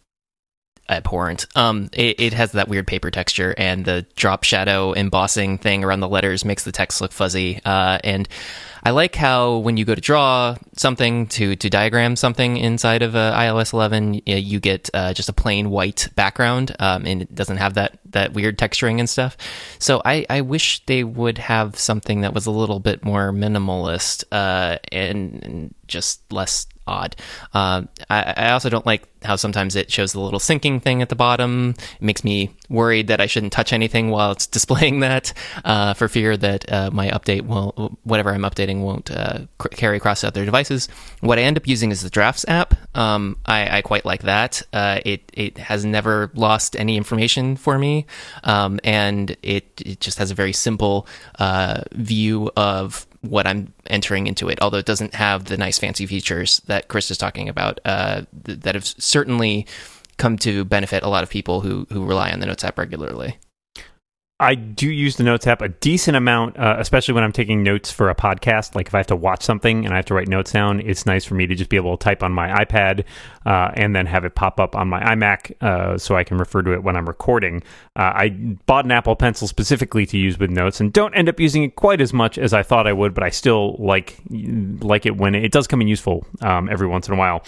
abhorrent. 0.90 1.46
Um, 1.56 1.90
it, 1.94 2.20
it, 2.20 2.34
has 2.34 2.52
that 2.54 2.68
weird 2.68 2.88
paper 2.88 3.10
texture, 3.10 3.54
and 3.58 3.86
the 3.86 4.06
drop 4.16 4.44
shadow 4.44 4.94
embossing 4.94 5.58
thing 5.58 5.84
around 5.84 6.02
the 6.02 6.10
letters 6.10 6.44
makes 6.44 6.64
the 6.64 6.72
text 6.72 7.02
look 7.02 7.12
fuzzy. 7.12 7.62
Uh, 7.64 8.00
and 8.04 8.28
I 8.84 8.92
like 8.92 9.16
how 9.16 9.58
when 9.58 9.78
you 9.78 9.86
go 9.86 9.96
to 9.96 10.02
draw 10.02 10.58
something 10.76 11.28
to 11.28 11.56
to 11.56 11.70
diagram 11.70 12.16
something 12.16 12.58
inside 12.58 13.02
of 13.02 13.16
uh, 13.16 13.34
iOS 13.34 13.72
11, 13.74 14.22
you 14.26 14.60
get 14.60 14.90
uh, 14.94 15.14
just 15.14 15.30
a 15.30 15.34
plain 15.34 15.70
white 15.70 16.10
background, 16.16 16.76
um, 16.80 17.06
and 17.06 17.22
it 17.22 17.34
doesn't 17.34 17.58
have 17.58 17.76
that 17.76 18.00
that 18.14 18.34
weird 18.34 18.58
texturing 18.58 19.00
and 19.00 19.10
stuff. 19.10 19.38
So 19.80 20.02
I, 20.04 20.26
I 20.30 20.42
wish 20.42 20.86
they 20.86 21.04
would 21.04 21.38
have 21.38 21.78
something 21.78 22.22
that 22.22 22.34
was 22.34 22.46
a 22.46 22.52
little 22.52 22.80
bit 22.80 23.04
more 23.04 23.32
minimalist 23.32 24.24
uh, 24.32 24.78
and, 24.92 25.44
and 25.44 25.76
just 25.88 26.32
less 26.32 26.68
odd. 26.88 27.16
Uh, 27.54 27.84
I, 28.10 28.34
I, 28.38 28.52
also 28.52 28.70
don't 28.70 28.86
like 28.86 29.08
how 29.24 29.36
sometimes 29.36 29.76
it 29.76 29.92
shows 29.92 30.12
the 30.12 30.20
little 30.20 30.40
syncing 30.40 30.82
thing 30.82 31.02
at 31.02 31.10
the 31.10 31.16
bottom. 31.16 31.76
It 31.78 32.02
makes 32.02 32.24
me 32.24 32.52
worried 32.70 33.08
that 33.08 33.22
I 33.22 33.26
shouldn't 33.26 33.54
touch 33.54 33.72
anything 33.72 34.10
while 34.10 34.32
it's 34.32 34.48
displaying 34.54 35.00
that, 35.00 35.34
uh, 35.64 35.94
for 35.94 36.08
fear 36.08 36.36
that 36.38 36.72
uh, 36.72 36.90
my 36.92 37.10
update 37.10 37.46
will, 37.46 37.98
whatever 38.04 38.32
I'm 38.32 38.42
updating, 38.42 38.82
won't 38.82 39.12
uh, 39.12 39.42
carry 39.72 39.98
across 39.98 40.24
other 40.24 40.46
devices. 40.46 40.88
What 41.22 41.40
I 41.40 41.44
end 41.44 41.58
up 41.58 41.68
using 41.68 41.92
is 41.92 42.02
the 42.02 42.10
Drafts 42.10 42.46
app. 42.48 42.76
Um, 42.96 43.38
I, 43.46 43.78
I, 43.78 43.82
quite 43.82 44.06
like 44.06 44.24
that. 44.24 44.62
Uh, 44.72 45.00
it 45.06 45.32
it 45.34 45.58
has 45.58 45.84
never 45.86 46.32
lost 46.36 46.76
any 46.76 46.98
information 46.98 47.56
for 47.56 47.78
me, 47.80 48.06
um, 48.44 48.80
and 48.84 49.36
it 49.42 49.82
it 49.84 50.00
just 50.00 50.18
has 50.20 50.32
a 50.32 50.36
very 50.36 50.54
simple 50.54 51.08
uh, 51.40 51.82
view 51.94 52.52
of 52.56 53.08
what 53.24 53.48
I'm 53.48 53.74
entering 53.88 54.28
into 54.28 54.50
it, 54.50 54.60
although 54.62 54.78
it 54.78 54.86
doesn't 54.86 55.16
have 55.16 55.46
the 55.46 55.58
nice 55.58 55.80
fancy 55.80 56.06
features 56.06 56.60
that 56.68 56.90
Chris 56.90 57.10
is 57.10 57.18
talking 57.18 57.50
about 57.50 57.80
uh, 57.86 58.24
th- 58.46 58.60
that 58.62 58.76
have 58.76 58.86
certainly 58.86 59.66
come 60.18 60.38
to 60.38 60.64
benefit 60.66 61.04
a 61.04 61.10
lot 61.10 61.24
of 61.24 61.30
people 61.30 61.62
who 61.62 61.88
who 61.92 62.06
rely 62.06 62.32
on 62.32 62.40
the 62.40 62.46
Notes 62.46 62.64
app 62.64 62.78
regularly. 62.78 63.38
I 64.44 64.56
do 64.56 64.92
use 64.92 65.16
the 65.16 65.24
Notes 65.24 65.48
app 65.48 65.62
a 65.62 65.70
decent 65.70 66.18
amount, 66.18 66.58
uh, 66.58 66.76
especially 66.78 67.14
when 67.14 67.24
I'm 67.24 67.32
taking 67.32 67.64
notes 67.64 67.92
for 67.92 68.10
a 68.10 68.16
podcast. 68.16 68.76
Like 68.76 68.88
if 68.88 68.94
I 68.94 68.98
have 68.98 69.08
to 69.08 69.16
watch 69.16 69.42
something 69.42 69.86
and 69.86 69.94
I 69.94 69.98
have 69.98 70.06
to 70.06 70.14
write 70.14 70.28
notes 70.28 70.52
down, 70.52 70.82
it's 70.82 71.06
nice 71.06 71.24
for 71.24 71.36
me 71.36 71.48
to 71.48 71.56
just 71.56 71.70
be 71.70 71.78
able 71.78 71.98
to 71.98 72.04
type 72.04 72.22
on 72.22 72.32
my 72.32 72.50
iPad 72.64 73.06
uh, 73.46 73.72
and 73.74 73.96
then 73.96 74.06
have 74.06 74.26
it 74.26 74.36
pop 74.36 74.60
up 74.60 74.76
on 74.76 74.90
my 74.90 75.02
iMac 75.02 75.54
uh, 75.62 75.98
so 75.98 76.16
I 76.16 76.24
can 76.24 76.38
refer 76.38 76.62
to 76.62 76.74
it 76.74 76.84
when 76.84 76.96
I'm 76.96 77.08
recording. 77.08 77.64
Uh, 77.96 78.12
I 78.16 78.30
bought 78.66 78.86
an 78.86 78.92
Apple 78.92 79.16
Pencil 79.16 79.48
specifically 79.48 80.06
to 80.08 80.18
use 80.18 80.38
with 80.38 80.50
notes 80.50 80.80
and 80.80 80.92
don't 80.92 81.14
end 81.14 81.30
up 81.30 81.40
using 81.40 81.64
it 81.64 81.76
quite 81.76 82.02
as 82.02 82.12
much 82.12 82.38
as 82.38 82.54
I 82.54 82.64
thought 82.64 82.86
I 82.86 82.94
would, 82.94 83.14
but 83.14 83.24
I 83.24 83.30
still 83.30 83.76
like 83.80 84.18
like 84.30 85.06
it 85.06 85.16
when 85.16 85.36
it, 85.36 85.46
it 85.46 85.52
does 85.52 85.68
come 85.68 85.82
in 85.82 85.88
useful 85.88 86.26
um, 86.42 86.70
every 86.70 86.88
once 86.88 87.08
in 87.08 87.14
a 87.14 87.18
while. 87.18 87.44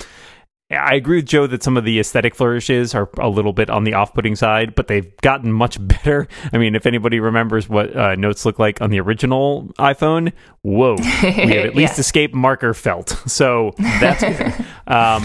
I 0.71 0.95
agree 0.95 1.17
with 1.17 1.27
Joe 1.27 1.45
that 1.45 1.61
some 1.61 1.77
of 1.77 1.85
the 1.85 1.99
aesthetic 1.99 2.33
flourishes 2.33 2.95
are 2.95 3.07
a 3.19 3.29
little 3.29 3.53
bit 3.53 3.69
on 3.69 3.83
the 3.83 3.93
off-putting 3.93 4.35
side, 4.35 4.73
but 4.73 4.87
they've 4.87 5.15
gotten 5.17 5.51
much 5.51 5.77
better. 5.87 6.27
I 6.51 6.57
mean, 6.57 6.73
if 6.73 6.87
anybody 6.87 7.19
remembers 7.19 7.69
what 7.69 7.95
uh, 7.95 8.15
notes 8.15 8.45
look 8.45 8.57
like 8.57 8.81
on 8.81 8.89
the 8.89 8.99
original 8.99 9.71
iPhone, 9.77 10.33
whoa, 10.63 10.95
we 10.95 11.03
have 11.03 11.51
at 11.65 11.75
least 11.75 11.97
yeah. 11.97 11.99
escape 11.99 12.33
marker 12.33 12.73
felt. 12.73 13.21
So 13.35 13.73
that's 13.77 14.21
good. 14.21 14.65
um, 14.87 15.23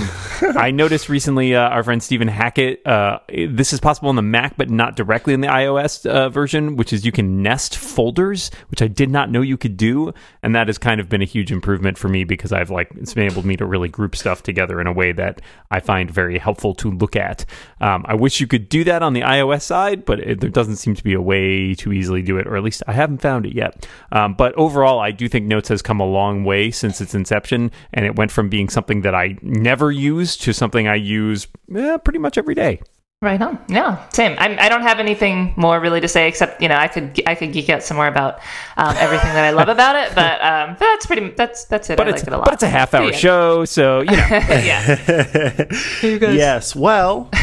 I 0.57 0.73
noticed 0.73 1.09
recently 1.09 1.55
uh, 1.55 1.69
our 1.69 1.85
friend 1.85 2.03
Stephen 2.03 2.27
Hackett. 2.27 2.85
Uh, 2.85 3.21
this 3.29 3.73
is 3.73 3.79
possible 3.79 4.09
on 4.09 4.17
the 4.17 4.23
Mac, 4.23 4.57
but 4.57 4.69
not 4.69 4.97
directly 4.97 5.33
in 5.33 5.41
the 5.41 5.47
iOS 5.47 6.07
uh, 6.07 6.29
version, 6.29 6.75
which 6.77 6.93
is 6.93 7.07
you 7.07 7.13
can 7.13 7.41
nest 7.41 7.77
folders, 7.77 8.51
which 8.69 8.83
I 8.83 8.89
did 8.89 9.11
not 9.11 9.31
know 9.31 9.43
you 9.43 9.57
could 9.57 9.77
do, 9.77 10.13
and 10.43 10.57
that 10.57 10.67
has 10.67 10.77
kind 10.77 11.01
of 11.01 11.09
been 11.09 11.23
a 11.23 11.27
huge 11.27 11.53
improvement 11.53 11.99
for 11.99 12.09
me 12.09 12.25
because 12.25 12.53
I've 12.53 12.71
like 12.71 12.91
it's 12.97 13.13
enabled 13.13 13.45
me 13.45 13.57
to 13.59 13.65
really 13.65 13.89
group 13.89 14.17
stuff 14.17 14.43
together 14.43 14.81
in 14.81 14.89
a 14.89 14.93
way 14.93 15.13
that 15.13 15.30
that 15.31 15.45
I 15.71 15.81
find 15.81 16.11
very 16.11 16.39
helpful 16.39 16.75
to 16.77 16.91
look 16.91 17.17
at. 17.17 17.45
Um, 17.81 18.05
I 18.07 18.15
wish 18.15 18.41
you 18.41 18.47
could 18.47 18.69
do 18.69 18.85
that 18.85 19.03
on 19.03 19.13
the 19.13 19.21
iOS 19.21 19.63
side, 19.63 20.05
but 20.05 20.21
it, 20.21 20.41
there 20.41 20.51
doesn't 20.51 20.77
seem 20.77 20.95
to 20.95 21.05
be 21.05 21.15
a 21.15 21.21
way 21.21 21.75
to 21.77 21.93
easily 21.93 22.23
do 22.23 22.39
it, 22.39 22.47
or 22.47 22.57
at 22.57 22.63
least 22.63 22.83
I 22.87 22.93
haven't 22.93 23.19
found 23.19 23.47
it 23.47 23.55
yet. 23.55 23.87
Um, 24.13 24.35
but 24.35 24.55
overall, 24.55 24.99
I 24.99 25.11
do 25.13 25.29
think 25.29 25.47
Notes 25.47 25.69
has 25.69 25.83
come 25.83 26.01
a 26.01 26.07
long 26.07 26.45
way 26.45 26.71
since 26.71 27.01
its 27.01 27.15
inception, 27.15 27.71
and 27.93 28.05
it 28.05 28.17
went 28.17 28.31
from 28.31 28.49
being 28.49 28.69
something 28.69 29.03
that 29.03 29.15
I 29.15 29.37
never 29.43 29.91
use 29.91 30.37
to 30.39 30.53
something 30.53 30.89
I 30.89 30.97
use 30.97 31.47
eh, 31.75 31.97
pretty 31.99 32.19
much 32.19 32.37
every 32.37 32.55
day. 32.55 32.81
Right 33.23 33.43
on. 33.43 33.59
Yeah, 33.69 34.09
same. 34.09 34.35
I'm, 34.39 34.59
I 34.59 34.71
do 34.71 34.77
not 34.77 34.83
have 34.83 34.99
anything 34.99 35.53
more 35.55 35.79
really 35.79 36.01
to 36.01 36.09
say 36.09 36.27
except 36.27 36.63
you 36.63 36.69
know 36.71 36.77
I 36.77 36.89
could 36.89 37.23
I 37.27 37.35
could 37.35 37.53
geek 37.53 37.69
out 37.69 37.83
some 37.83 37.99
more 37.99 38.07
about 38.07 38.41
um, 38.79 38.97
everything 38.97 39.29
that 39.35 39.45
I 39.45 39.51
love 39.51 39.69
about 39.69 39.95
it, 39.95 40.15
but 40.15 40.43
um, 40.43 40.75
that's 40.81 41.05
pretty 41.05 41.29
that's 41.29 41.67
that's 41.67 41.91
it. 41.91 41.99
But 41.99 42.07
I 42.07 42.13
it's 42.13 42.23
like 42.23 42.29
it 42.29 42.33
a 42.33 42.37
lot. 42.39 42.47
but 42.47 42.55
it's 42.55 42.63
a 42.63 42.71
half 42.71 42.95
hour 42.95 43.11
yeah. 43.11 43.17
show, 43.17 43.67
so 43.67 44.01
you 44.01 44.13
know. 44.13 44.27
yeah. 44.31 45.67
yes. 46.03 46.75
Well. 46.75 47.31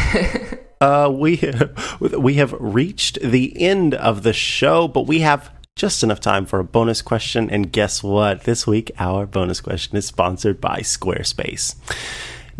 Uh, 0.80 1.12
we 1.12 1.40
we 2.16 2.34
have 2.34 2.52
reached 2.52 3.18
the 3.20 3.60
end 3.60 3.94
of 3.94 4.22
the 4.22 4.32
show, 4.32 4.86
but 4.86 5.08
we 5.08 5.18
have 5.18 5.50
just 5.74 6.04
enough 6.04 6.20
time 6.20 6.46
for 6.46 6.60
a 6.60 6.64
bonus 6.64 7.02
question. 7.02 7.50
And 7.50 7.72
guess 7.72 8.00
what? 8.00 8.44
This 8.44 8.64
week, 8.64 8.92
our 8.96 9.26
bonus 9.26 9.60
question 9.60 9.96
is 9.96 10.06
sponsored 10.06 10.60
by 10.60 10.78
Squarespace. 10.82 11.74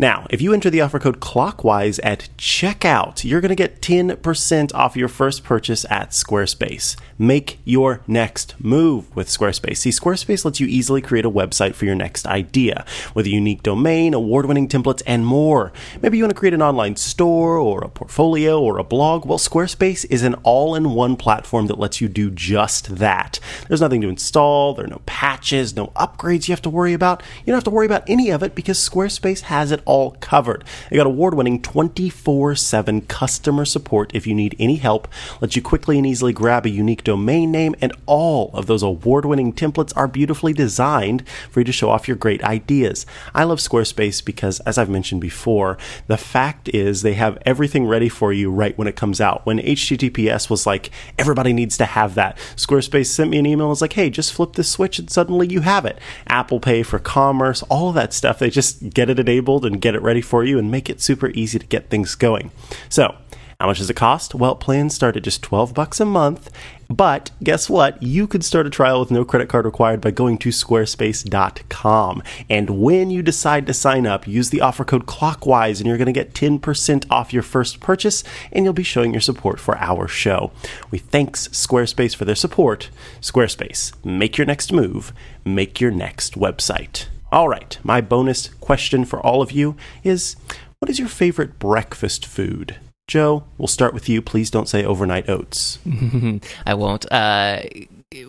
Now, 0.01 0.27
if 0.29 0.41
you 0.41 0.53
enter 0.53 0.69
the 0.69 0.79
offer 0.79 0.97
code 0.97 1.19
clockwise 1.19 1.99
at 1.99 2.29
checkout, 2.37 3.25
you're 3.25 3.41
going 3.41 3.49
to 3.49 3.55
get 3.55 3.81
10% 3.81 4.73
off 4.73 4.95
your 4.95 5.09
first 5.09 5.43
purchase 5.43 5.85
at 5.89 6.11
Squarespace. 6.11 6.95
Make 7.17 7.59
your 7.65 7.99
next 8.07 8.55
move 8.63 9.13
with 9.13 9.27
Squarespace. 9.27 9.75
See, 9.79 9.89
Squarespace 9.89 10.45
lets 10.45 10.61
you 10.61 10.67
easily 10.67 11.01
create 11.01 11.25
a 11.25 11.29
website 11.29 11.75
for 11.75 11.83
your 11.83 11.95
next 11.95 12.25
idea 12.25 12.85
with 13.13 13.25
a 13.25 13.29
unique 13.29 13.61
domain, 13.61 14.13
award 14.13 14.45
winning 14.45 14.69
templates, 14.69 15.01
and 15.05 15.25
more. 15.25 15.73
Maybe 16.01 16.17
you 16.17 16.23
want 16.23 16.33
to 16.33 16.39
create 16.39 16.53
an 16.53 16.61
online 16.61 16.95
store 16.95 17.57
or 17.57 17.83
a 17.83 17.89
portfolio 17.89 18.57
or 18.57 18.77
a 18.77 18.85
blog. 18.85 19.25
Well, 19.25 19.37
Squarespace 19.37 20.05
is 20.09 20.23
an 20.23 20.35
all 20.43 20.75
in 20.75 20.91
one 20.91 21.17
platform 21.17 21.67
that 21.67 21.77
lets 21.77 21.99
you 21.99 22.07
do 22.07 22.31
just 22.31 22.95
that. 22.95 23.41
There's 23.67 23.81
nothing 23.81 23.99
to 23.99 24.07
install, 24.07 24.75
there 24.75 24.85
are 24.85 24.87
no 24.87 25.01
patches, 25.05 25.75
no 25.75 25.87
upgrades 25.87 26.47
you 26.47 26.53
have 26.53 26.61
to 26.61 26.69
worry 26.69 26.93
about. 26.93 27.21
You 27.39 27.47
don't 27.47 27.57
have 27.57 27.65
to 27.65 27.69
worry 27.69 27.85
about 27.85 28.09
any 28.09 28.29
of 28.29 28.43
it 28.43 28.55
because 28.55 28.79
Squarespace 28.79 29.41
has 29.41 29.73
it 29.73 29.83
all 29.89 30.11
covered. 30.21 30.63
They 30.91 30.97
got 30.97 31.07
award 31.07 31.33
winning 31.33 31.63
24 31.63 32.53
7 32.53 33.01
customer 33.01 33.65
support 33.65 34.11
if 34.13 34.27
you 34.27 34.35
need 34.35 34.55
any 34.59 34.75
help, 34.75 35.07
lets 35.41 35.55
you 35.55 35.63
quickly 35.63 35.97
and 35.97 36.05
easily 36.05 36.31
grab 36.31 36.67
a 36.67 36.69
unique 36.69 37.03
domain 37.03 37.51
name, 37.51 37.73
and 37.81 37.91
all 38.05 38.51
of 38.53 38.67
those 38.67 38.83
award 38.83 39.25
winning 39.25 39.51
templates 39.51 39.91
are 39.95 40.07
beautifully 40.07 40.53
designed 40.53 41.27
for 41.49 41.61
you 41.61 41.63
to 41.63 41.71
show 41.71 41.89
off 41.89 42.07
your 42.07 42.17
great 42.17 42.43
ideas. 42.43 43.07
I 43.33 43.45
love 43.45 43.57
Squarespace 43.57 44.23
because, 44.23 44.59
as 44.59 44.77
I've 44.77 44.91
mentioned 44.91 45.21
before, 45.21 45.79
the 46.05 46.17
fact 46.17 46.69
is 46.69 47.01
they 47.01 47.15
have 47.15 47.41
everything 47.43 47.87
ready 47.87 48.09
for 48.09 48.31
you 48.31 48.51
right 48.51 48.77
when 48.77 48.87
it 48.87 48.95
comes 48.95 49.19
out. 49.19 49.43
When 49.47 49.57
HTTPS 49.57 50.51
was 50.51 50.67
like, 50.67 50.91
everybody 51.17 51.51
needs 51.51 51.77
to 51.77 51.85
have 51.85 52.13
that, 52.13 52.37
Squarespace 52.55 53.07
sent 53.07 53.31
me 53.31 53.39
an 53.39 53.47
email 53.47 53.65
and 53.65 53.71
was 53.71 53.81
like, 53.81 53.93
hey, 53.93 54.11
just 54.11 54.33
flip 54.33 54.53
this 54.53 54.69
switch 54.69 54.99
and 54.99 55.09
suddenly 55.09 55.47
you 55.47 55.61
have 55.61 55.85
it. 55.85 55.97
Apple 56.27 56.59
Pay 56.59 56.83
for 56.83 56.99
commerce, 56.99 57.63
all 57.63 57.91
that 57.93 58.13
stuff, 58.13 58.37
they 58.37 58.51
just 58.51 58.91
get 58.91 59.09
it 59.09 59.17
enabled 59.17 59.65
and 59.65 59.78
get 59.81 59.95
it 59.95 60.01
ready 60.01 60.21
for 60.21 60.43
you 60.43 60.59
and 60.59 60.71
make 60.71 60.89
it 60.89 61.01
super 61.01 61.29
easy 61.29 61.59
to 61.59 61.65
get 61.65 61.89
things 61.89 62.15
going. 62.15 62.51
So, 62.89 63.15
how 63.59 63.67
much 63.67 63.79
does 63.79 63.89
it 63.89 63.95
cost? 63.95 64.33
Well, 64.33 64.55
plans 64.55 64.95
start 64.95 65.17
at 65.17 65.23
just 65.23 65.43
12 65.43 65.73
bucks 65.73 65.99
a 65.99 66.05
month. 66.05 66.49
But 66.89 67.31
guess 67.43 67.69
what? 67.69 68.01
You 68.01 68.25
could 68.25 68.45
start 68.45 68.65
a 68.65 68.69
trial 68.69 69.01
with 69.01 69.11
no 69.11 69.25
credit 69.25 69.49
card 69.49 69.65
required 69.65 69.99
by 69.99 70.11
going 70.11 70.37
to 70.37 70.49
squarespace.com. 70.49 72.23
And 72.49 72.69
when 72.69 73.09
you 73.09 73.21
decide 73.21 73.67
to 73.67 73.73
sign 73.73 74.07
up, 74.07 74.25
use 74.25 74.49
the 74.49 74.61
offer 74.61 74.85
code 74.85 75.05
clockwise 75.05 75.81
and 75.81 75.87
you're 75.87 75.97
going 75.97 76.05
to 76.05 76.13
get 76.13 76.33
10% 76.33 77.05
off 77.11 77.33
your 77.33 77.43
first 77.43 77.81
purchase 77.81 78.23
and 78.53 78.63
you'll 78.63 78.73
be 78.73 78.81
showing 78.81 79.11
your 79.11 79.19
support 79.19 79.59
for 79.59 79.77
our 79.77 80.07
show. 80.07 80.51
We 80.89 80.97
thanks 80.97 81.49
Squarespace 81.49 82.15
for 82.15 82.23
their 82.23 82.35
support. 82.35 82.89
Squarespace, 83.19 83.93
make 84.05 84.37
your 84.37 84.47
next 84.47 84.71
move, 84.71 85.11
make 85.43 85.81
your 85.81 85.91
next 85.91 86.35
website. 86.35 87.07
All 87.31 87.47
right, 87.47 87.77
my 87.83 88.01
bonus 88.01 88.47
question 88.59 89.05
for 89.05 89.19
all 89.19 89.41
of 89.41 89.51
you 89.51 89.75
is 90.03 90.35
what 90.79 90.89
is 90.89 90.97
your 90.97 91.07
favorite 91.07 91.59
breakfast 91.59 92.25
food? 92.25 92.77
Joe, 93.07 93.43
we'll 93.57 93.67
start 93.67 93.93
with 93.93 94.09
you. 94.09 94.21
Please 94.21 94.49
don't 94.49 94.69
say 94.69 94.83
overnight 94.83 95.29
oats. 95.29 95.77
I 96.65 96.73
won't. 96.73 97.05
Uh, 97.11 97.61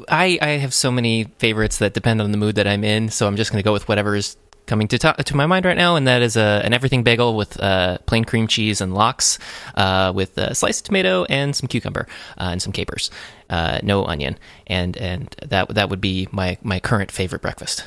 I 0.09 0.39
I 0.43 0.49
have 0.61 0.75
so 0.75 0.91
many 0.91 1.25
favorites 1.39 1.79
that 1.79 1.95
depend 1.95 2.21
on 2.21 2.31
the 2.33 2.39
mood 2.39 2.57
that 2.57 2.67
I'm 2.67 2.85
in, 2.85 3.09
so 3.09 3.27
I'm 3.27 3.37
just 3.37 3.51
going 3.51 3.63
to 3.63 3.65
go 3.65 3.73
with 3.73 3.89
whatever 3.89 4.15
is 4.15 4.37
coming 4.67 4.87
to 4.89 4.99
to, 4.99 5.37
my 5.37 5.47
mind 5.47 5.65
right 5.65 5.77
now, 5.77 5.97
and 5.97 6.07
that 6.07 6.21
is 6.21 6.37
a, 6.37 6.61
an 6.65 6.75
everything 6.75 7.03
bagel 7.03 7.37
with 7.37 7.59
uh, 7.61 7.99
plain 8.07 8.25
cream 8.25 8.47
cheese 8.47 8.81
and 8.81 8.95
lox, 8.95 9.39
uh, 9.77 10.13
with 10.15 10.37
a 10.37 10.55
sliced 10.55 10.85
tomato 10.85 11.25
and 11.25 11.57
some 11.57 11.69
cucumber 11.69 12.07
uh, 12.39 12.51
and 12.53 12.61
some 12.61 12.73
capers, 12.73 13.11
uh, 13.49 13.81
no 13.83 14.05
onion, 14.05 14.39
and 14.67 14.97
and 14.99 15.35
that 15.47 15.69
that 15.69 15.89
would 15.89 16.01
be 16.03 16.29
my 16.33 16.59
my 16.63 16.79
current 16.81 17.11
favorite 17.11 17.41
breakfast. 17.41 17.85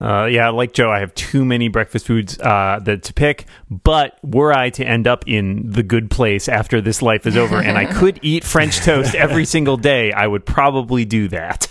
Uh, 0.00 0.26
yeah, 0.26 0.50
like 0.50 0.72
Joe, 0.72 0.90
I 0.90 1.00
have 1.00 1.12
too 1.14 1.44
many 1.44 1.68
breakfast 1.68 2.06
foods 2.06 2.38
uh, 2.38 2.78
that 2.84 3.02
to 3.04 3.14
pick. 3.14 3.46
But 3.68 4.18
were 4.22 4.52
I 4.52 4.70
to 4.70 4.84
end 4.84 5.08
up 5.08 5.24
in 5.26 5.70
the 5.70 5.82
good 5.82 6.10
place 6.10 6.48
after 6.48 6.80
this 6.80 7.02
life 7.02 7.26
is 7.26 7.36
over, 7.36 7.56
and 7.56 7.76
I 7.76 7.84
could 7.92 8.20
eat 8.22 8.44
French 8.44 8.78
toast 8.78 9.14
every 9.14 9.44
single 9.44 9.76
day, 9.76 10.12
I 10.12 10.26
would 10.26 10.46
probably 10.46 11.04
do 11.04 11.28
that. 11.28 11.66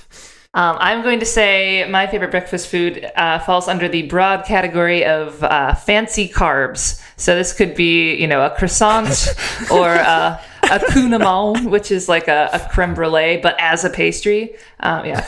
Um, 0.54 0.76
I'm 0.80 1.04
going 1.04 1.20
to 1.20 1.26
say 1.26 1.88
my 1.88 2.08
favorite 2.08 2.32
breakfast 2.32 2.68
food 2.70 3.10
uh, 3.16 3.38
falls 3.40 3.68
under 3.68 3.88
the 3.88 4.04
broad 4.04 4.44
category 4.44 5.06
of 5.06 5.44
uh, 5.44 5.76
fancy 5.76 6.28
carbs. 6.28 7.00
So 7.16 7.36
this 7.36 7.54
could 7.54 7.76
be, 7.76 8.16
you 8.16 8.28
know, 8.28 8.44
a 8.44 8.50
croissant 8.50 9.36
or 9.72 9.88
a, 9.94 10.42
a 10.72 10.80
kouign-amann, 10.80 11.70
which 11.70 11.92
is 11.92 12.08
like 12.08 12.28
a, 12.28 12.50
a 12.54 12.60
creme 12.72 12.94
brulee, 12.94 13.38
but 13.38 13.56
as 13.60 13.84
a 13.84 13.90
pastry. 13.90 14.56
Um, 14.80 15.06
yeah, 15.06 15.26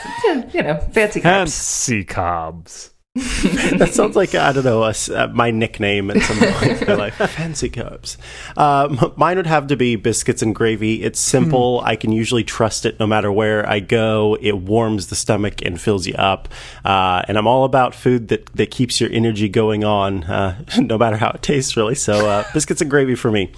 you 0.54 0.64
know, 0.64 0.78
fancy 0.78 1.22
cobs. 1.22 1.52
Fancy 1.52 2.06
carbs. 2.06 2.92
that 3.16 3.90
sounds 3.92 4.16
like 4.16 4.36
I 4.36 4.52
don't 4.52 4.64
know 4.64 4.84
uh, 4.84 5.28
my 5.34 5.50
nickname 5.50 6.12
at 6.12 6.22
some 6.22 6.38
point 6.38 6.82
in 6.82 6.88
my 6.88 6.94
life. 6.94 7.16
Fancy 7.32 7.68
cups. 7.68 8.18
Um, 8.56 9.14
mine 9.18 9.38
would 9.38 9.48
have 9.48 9.66
to 9.68 9.76
be 9.76 9.96
biscuits 9.96 10.44
and 10.44 10.54
gravy. 10.54 11.02
It's 11.02 11.20
simple. 11.20 11.82
I 11.84 11.96
can 11.96 12.12
usually 12.12 12.44
trust 12.44 12.86
it 12.86 13.00
no 13.00 13.08
matter 13.08 13.32
where 13.32 13.68
I 13.68 13.80
go. 13.80 14.38
It 14.40 14.54
warms 14.60 15.08
the 15.08 15.16
stomach 15.16 15.64
and 15.66 15.82
fills 15.82 16.06
you 16.06 16.14
up. 16.14 16.50
Uh, 16.86 17.24
and 17.28 17.36
I'm 17.38 17.48
all 17.48 17.66
about 17.66 17.96
food 17.96 18.28
that 18.28 18.46
that 18.56 18.70
keeps 18.70 19.02
your 19.02 19.12
energy 19.12 19.50
going 19.50 19.84
on, 19.84 20.26
uh, 20.26 20.64
no 20.78 21.00
matter 21.00 21.18
how 21.18 21.32
it 21.32 21.42
tastes, 21.42 21.76
really. 21.76 21.96
So 21.96 22.30
uh, 22.30 22.44
biscuits 22.54 22.82
and 22.82 22.92
gravy 22.92 23.16
for 23.16 23.32
me. 23.32 23.52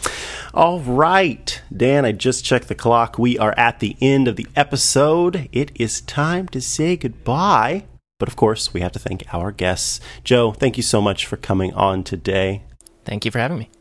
All 0.53 0.79
right, 0.79 1.61
Dan. 1.75 2.05
I 2.05 2.13
just 2.13 2.45
checked 2.45 2.69
the 2.69 2.75
clock. 2.75 3.19
We 3.19 3.37
are 3.37 3.53
at 3.57 3.79
the 3.81 3.97
end 3.99 4.29
of 4.29 4.37
the 4.37 4.47
episode. 4.55 5.49
It 5.51 5.71
is 5.75 5.99
time 5.99 6.47
to 6.49 6.61
say 6.61 6.95
goodbye. 6.95 7.83
But 8.21 8.29
of 8.29 8.35
course, 8.35 8.71
we 8.71 8.81
have 8.81 8.91
to 8.91 8.99
thank 8.99 9.23
our 9.33 9.51
guests. 9.51 9.99
Joe, 10.23 10.51
thank 10.51 10.77
you 10.77 10.83
so 10.83 11.01
much 11.01 11.25
for 11.25 11.37
coming 11.37 11.73
on 11.73 12.03
today. 12.03 12.61
Thank 13.03 13.25
you 13.25 13.31
for 13.31 13.39
having 13.39 13.57
me. 13.57 13.71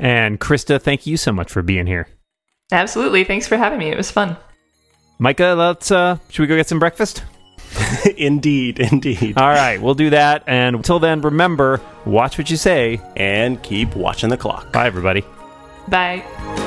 And 0.00 0.40
Krista, 0.40 0.82
thank 0.82 1.06
you 1.06 1.16
so 1.16 1.30
much 1.30 1.52
for 1.52 1.62
being 1.62 1.86
here. 1.86 2.08
Absolutely. 2.72 3.22
Thanks 3.22 3.46
for 3.46 3.56
having 3.56 3.78
me. 3.78 3.86
It 3.86 3.96
was 3.96 4.10
fun. 4.10 4.36
Micah, 5.20 5.54
let's 5.56 5.92
uh 5.92 6.18
should 6.30 6.42
we 6.42 6.48
go 6.48 6.56
get 6.56 6.66
some 6.66 6.80
breakfast? 6.80 7.22
indeed, 8.16 8.80
indeed. 8.80 9.38
All 9.38 9.50
right, 9.50 9.80
we'll 9.80 9.94
do 9.94 10.10
that. 10.10 10.42
And 10.48 10.74
until 10.74 10.98
then, 10.98 11.20
remember, 11.20 11.80
watch 12.04 12.38
what 12.38 12.50
you 12.50 12.56
say 12.56 13.00
and 13.14 13.62
keep 13.62 13.94
watching 13.94 14.30
the 14.30 14.36
clock. 14.36 14.72
Bye 14.72 14.88
everybody. 14.88 15.24
Bye. 15.86 16.65